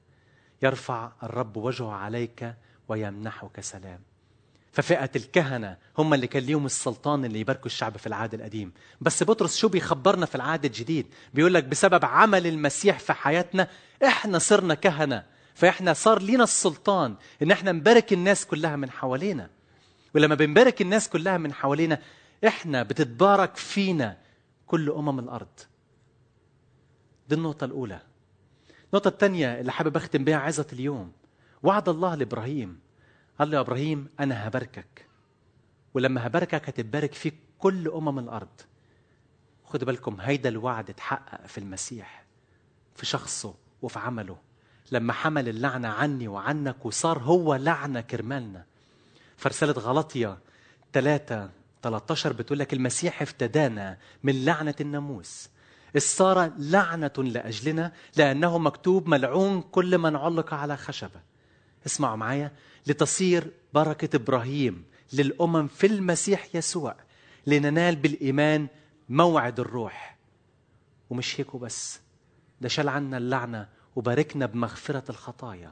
يرفع 0.62 1.12
الرب 1.24 1.58
وجهه 1.58 1.92
عليك 1.92 2.54
ويمنحك 2.88 3.60
سلام. 3.60 4.00
ففئة 4.76 5.10
الكهنة 5.16 5.78
هم 5.98 6.14
اللي 6.14 6.28
كان 6.28 6.44
ليهم 6.44 6.66
السلطان 6.66 7.26
اللي 7.26 7.40
يباركوا 7.40 7.66
الشعب 7.66 7.98
في 7.98 8.08
العهد 8.08 8.34
القديم. 8.34 8.72
بس 9.02 9.24
بطرس 9.24 9.58
شو 9.58 9.68
بيخبرنا 9.68 10.26
في 10.26 10.36
العهد 10.36 10.66
الجديد؟ 10.66 11.08
بيقول 11.34 11.54
لك 11.54 11.64
بسبب 11.64 12.06
عمل 12.06 12.48
المسيح 12.48 13.00
في 13.00 13.14
حياتنا 13.14 13.68
إحنا 14.06 14.40
صرنا 14.40 14.74
كهنة. 14.74 15.24
فإحنا 15.54 15.94
صار 15.94 16.22
لينا 16.22 16.44
السلطان 16.44 17.16
إن 17.42 17.52
إحنا 17.52 17.72
نبارك 17.72 18.14
الناس 18.14 18.46
كلها 18.46 18.76
من 18.76 18.90
حوالينا. 18.90 19.50
ولما 20.16 20.36
بنبارك 20.36 20.82
الناس 20.82 21.10
كلها 21.10 21.38
من 21.38 21.54
حوالينا 21.54 22.02
إحنا 22.48 22.84
بتتبارك 22.84 23.58
فينا 23.58 24.18
كل 24.68 24.90
أمم 24.92 25.20
الأرض. 25.20 25.60
دي 27.30 27.36
النقطة 27.36 27.66
الأولى. 27.66 28.00
النقطة 28.94 29.08
الثانية 29.08 29.60
اللي 29.60 29.72
حابب 29.72 29.96
أختم 29.98 30.24
بها 30.24 30.38
عظة 30.38 30.68
اليوم. 30.74 31.12
وعد 31.64 31.90
الله 31.90 32.16
لإبراهيم. 32.16 32.85
قال 33.40 33.50
له 33.52 33.56
يا 33.56 33.62
إبراهيم 33.62 34.08
أنا 34.20 34.48
هباركك 34.48 35.06
ولما 35.94 36.28
هباركك 36.28 36.70
هتتبارك 36.70 37.14
فيك 37.14 37.36
كل 37.60 37.88
أمم 37.88 38.20
الأرض. 38.20 38.62
خدوا 39.66 39.88
بالكم 39.88 40.18
هيدا 40.22 40.50
الوعد 40.50 40.90
اتحقق 40.90 41.48
في 41.48 41.58
المسيح 41.58 42.26
في 42.96 43.06
شخصه 43.06 43.54
وفي 43.82 44.00
عمله. 44.00 44.38
لما 44.92 45.14
حمل 45.14 45.50
اللعنة 45.50 45.88
عني 45.88 46.28
وعنك 46.28 46.86
وصار 46.86 47.20
هو 47.20 47.56
لعنة 47.56 48.02
كرمالنا. 48.02 48.66
فرسالة 49.38 49.74
غلطية 49.74 50.38
3 50.94 51.50
13 51.84 52.34
بتقول 52.34 52.60
لك 52.60 52.74
المسيح 52.74 53.22
افتدانا 53.22 53.98
من 54.24 54.46
لعنة 54.46 54.76
الناموس. 54.82 55.50
صار 55.98 56.52
لعنة 56.58 57.12
لأجلنا 57.18 57.92
لأنه 58.18 58.58
مكتوب 58.58 59.08
ملعون 59.08 59.62
كل 59.62 59.98
من 59.98 60.16
علق 60.16 60.54
على 60.54 60.78
خشبة. 60.78 61.35
اسمعوا 61.86 62.16
معايا 62.16 62.52
لتصير 62.88 63.52
بركة 63.74 64.16
إبراهيم 64.16 64.84
للأمم 65.14 65.68
في 65.68 65.88
المسيح 65.88 66.56
يسوع 66.56 66.96
لننال 67.48 67.96
بالإيمان 67.96 68.68
موعد 69.10 69.60
الروح. 69.60 70.18
ومش 71.10 71.40
هيك 71.40 71.56
بس 71.56 72.00
ده 72.62 72.70
شال 72.70 72.90
عنا 72.90 73.18
اللعنة 73.18 73.70
وباركنا 73.96 74.46
بمغفرة 74.46 75.04
الخطايا. 75.10 75.72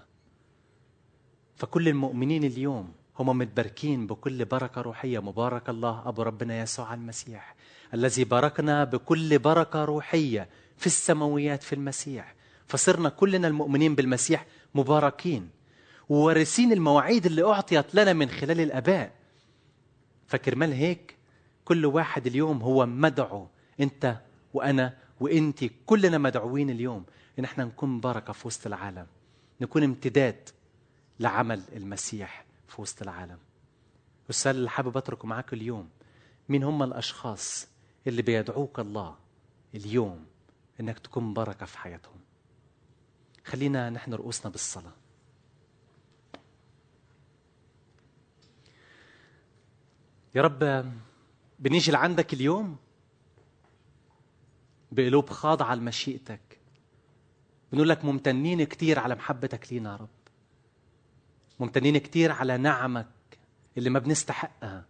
فكل 1.56 1.88
المؤمنين 1.88 2.44
اليوم 2.44 2.94
هم 3.20 3.38
متباركين 3.38 4.08
بكل 4.08 4.46
بركة 4.46 4.82
روحية. 4.82 5.20
مبارك 5.20 5.70
الله 5.70 6.10
أبو 6.10 6.22
ربنا 6.22 6.62
يسوع 6.62 6.94
المسيح 6.94 7.56
الذي 7.94 8.24
باركنا 8.24 8.84
بكل 8.84 9.40
بركة 9.40 9.86
روحية 9.86 10.50
في 10.78 10.88
السماويات 10.88 11.64
في 11.64 11.74
المسيح. 11.74 12.36
فصرنا 12.68 13.10
كلنا 13.10 13.48
المؤمنين 13.48 13.96
بالمسيح 13.96 14.46
مباركين. 14.76 15.50
ووارثين 16.10 16.72
المواعيد 16.72 17.26
اللي 17.26 17.44
أعطيت 17.44 17.96
لنا 17.96 18.14
من 18.14 18.30
خلال 18.30 18.60
الآباء. 18.62 19.12
فكرمال 20.28 20.74
هيك 20.74 21.18
كل 21.66 21.86
واحد 21.86 22.28
اليوم 22.28 22.62
هو 22.62 22.86
مدعو 22.86 23.48
أنت 23.80 24.18
وأنا 24.54 24.98
وأنت 25.20 25.66
كلنا 25.86 26.18
مدعوين 26.18 26.70
اليوم. 26.70 27.04
إن 27.40 27.44
إحنا 27.44 27.64
نكون 27.66 28.00
بركة 28.00 28.34
في 28.34 28.48
وسط 28.48 28.68
العالم 28.68 29.08
نكون 29.62 29.84
امتداد 29.84 30.50
لعمل 31.20 31.62
المسيح 31.76 32.46
في 32.68 32.82
وسط 32.82 33.02
العالم. 33.02 33.38
والسؤال 34.28 34.56
اللي 34.56 34.70
حابب 34.70 34.98
أتركه 34.98 35.28
معاك 35.28 35.54
اليوم 35.54 35.90
مين 36.50 36.64
هم 36.64 36.84
الأشخاص 36.84 37.68
اللي 38.08 38.22
بيدعوك 38.22 38.80
الله 38.80 39.16
اليوم 39.76 40.26
إنك 40.80 41.00
تكون 41.00 41.34
بركة 41.34 41.66
في 41.66 41.78
حياتهم؟ 41.78 42.20
خلينا 43.46 43.90
نحن 43.90 44.14
رؤوسنا 44.14 44.52
بالصلاة. 44.52 44.94
يا 50.36 50.42
رب 50.42 50.92
بنيجي 51.60 51.92
لعندك 51.92 52.34
اليوم 52.34 52.78
بقلوب 54.92 55.30
خاضعة 55.30 55.76
لمشيئتك. 55.76 56.60
بنقول 57.72 57.90
لك 57.90 58.06
ممتنين 58.06 58.64
كتير 58.64 59.00
على 59.00 59.16
محبتك 59.16 59.74
لينا 59.74 59.92
يا 59.92 59.96
رب. 59.96 60.10
ممتنين 61.60 61.98
كتير 61.98 62.32
على 62.32 62.58
نعمك 62.58 63.08
اللي 63.78 63.90
ما 63.90 64.00
بنستحقها. 64.00 64.86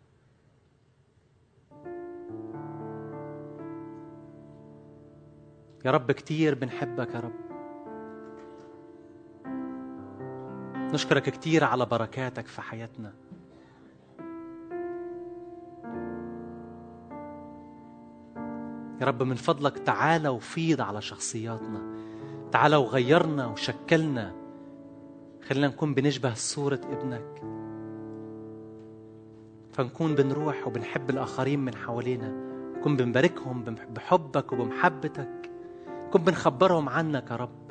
يا 5.85 5.91
رب 5.91 6.11
كتير 6.11 6.55
بنحبك 6.55 7.15
يا 7.15 7.19
رب. 7.19 7.43
نشكرك 10.93 11.29
كتير 11.29 11.63
على 11.63 11.85
بركاتك 11.85 12.47
في 12.47 12.61
حياتنا. 12.61 13.22
يا 19.01 19.05
رب 19.05 19.23
من 19.23 19.35
فضلك 19.35 19.77
تعالى 19.79 20.29
وفيض 20.29 20.81
على 20.81 21.01
شخصياتنا. 21.01 21.81
تعالى 22.51 22.75
وغيرنا 22.75 23.45
وشكلنا. 23.45 24.33
خلينا 25.47 25.67
نكون 25.67 25.93
بنشبه 25.93 26.33
صورة 26.33 26.81
ابنك. 26.91 27.41
فنكون 29.73 30.15
بنروح 30.15 30.67
وبنحب 30.67 31.09
الآخرين 31.09 31.59
من 31.59 31.75
حوالينا. 31.75 32.33
نكون 32.77 32.97
بنباركهم 32.97 33.63
بحبك 33.95 34.51
وبمحبتك. 34.51 35.49
نكون 36.07 36.21
بنخبرهم 36.21 36.89
عنك 36.89 37.31
يا 37.31 37.35
رب. 37.35 37.63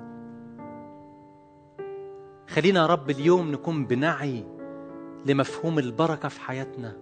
خلينا 2.49 2.81
يا 2.81 2.87
رب 2.87 3.11
اليوم 3.11 3.53
نكون 3.53 3.87
بنعي 3.87 4.45
لمفهوم 5.27 5.79
البركة 5.79 6.29
في 6.29 6.41
حياتنا. 6.41 6.97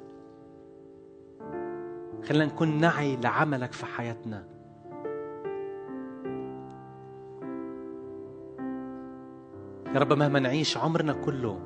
خلينا 2.29 2.45
نكون 2.45 2.81
نعي 2.81 3.17
لعملك 3.17 3.73
في 3.73 3.87
حياتنا. 3.87 4.45
يا 9.95 10.01
رب 10.01 10.13
مهما 10.13 10.39
نعيش 10.39 10.77
عمرنا 10.77 11.13
كله 11.13 11.59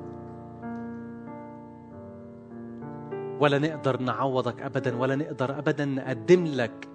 ولا 3.39 3.59
نقدر 3.59 4.01
نعوضك 4.01 4.61
ابدا 4.61 4.97
ولا 4.97 5.15
نقدر 5.15 5.59
ابدا 5.59 5.85
نقدم 5.85 6.45
لك 6.45 6.87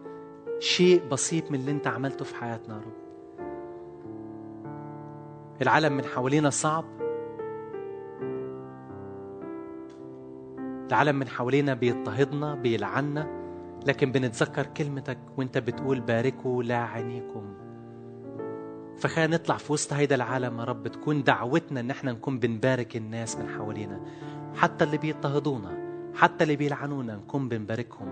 شيء 0.58 1.08
بسيط 1.08 1.50
من 1.50 1.60
اللي 1.60 1.70
أنت 1.70 1.86
عملته 1.86 2.24
في 2.24 2.34
حياتنا 2.34 2.74
يا 2.74 2.80
رب. 2.80 2.92
العالم 5.62 5.92
من 5.92 6.04
حوالينا 6.04 6.50
صعب. 6.50 6.84
العالم 10.88 11.16
من 11.16 11.28
حوالينا 11.28 11.74
بيضطهدنا 11.74 12.54
بيلعنا 12.54 13.39
لكن 13.86 14.12
بنتذكر 14.12 14.66
كلمتك 14.66 15.18
وانت 15.36 15.58
بتقول 15.58 16.00
باركوا 16.00 16.62
لاعنيكم 16.62 17.54
فخلينا 18.98 19.36
نطلع 19.36 19.56
في 19.56 19.72
وسط 19.72 19.92
هيدا 19.92 20.14
العالم 20.14 20.58
يا 20.58 20.64
رب 20.64 20.88
تكون 20.88 21.22
دعوتنا 21.22 21.80
إن 21.80 21.90
إحنا 21.90 22.12
نكون 22.12 22.38
بنبارك 22.38 22.96
الناس 22.96 23.36
من 23.36 23.48
حوالينا. 23.48 24.00
حتى 24.54 24.84
اللي 24.84 24.98
بيضطهدونا 24.98 25.90
حتى 26.14 26.44
اللي 26.44 26.56
بيلعنونا 26.56 27.16
نكون 27.16 27.48
بنباركهم. 27.48 28.08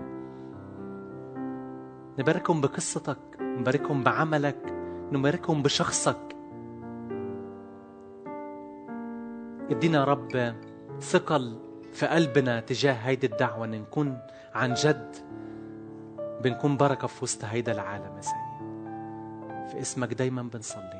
نباركهم 2.19 2.61
بقصتك 2.61 3.17
نباركهم 3.41 4.03
بعملك 4.03 4.73
نباركهم 5.11 5.63
بشخصك. 5.63 6.35
ادينا 9.71 10.03
رب 10.03 10.55
ثقل 11.01 11.59
في 11.93 12.05
قلبنا 12.07 12.59
تجاه 12.59 12.93
هيدي 12.93 13.27
الدعوة 13.27 13.65
إن 13.65 13.71
نكون 13.71 14.17
عن 14.53 14.73
جد 14.73 15.15
بنكون 16.41 16.77
بركة 16.77 17.07
في 17.07 17.23
وسط 17.23 17.45
هيدا 17.45 17.71
العالم 17.71 18.15
يا 18.17 18.21
سيد. 18.21 18.49
في 19.71 19.81
اسمك 19.81 20.13
دايما 20.13 20.41
بنصلي. 20.43 20.98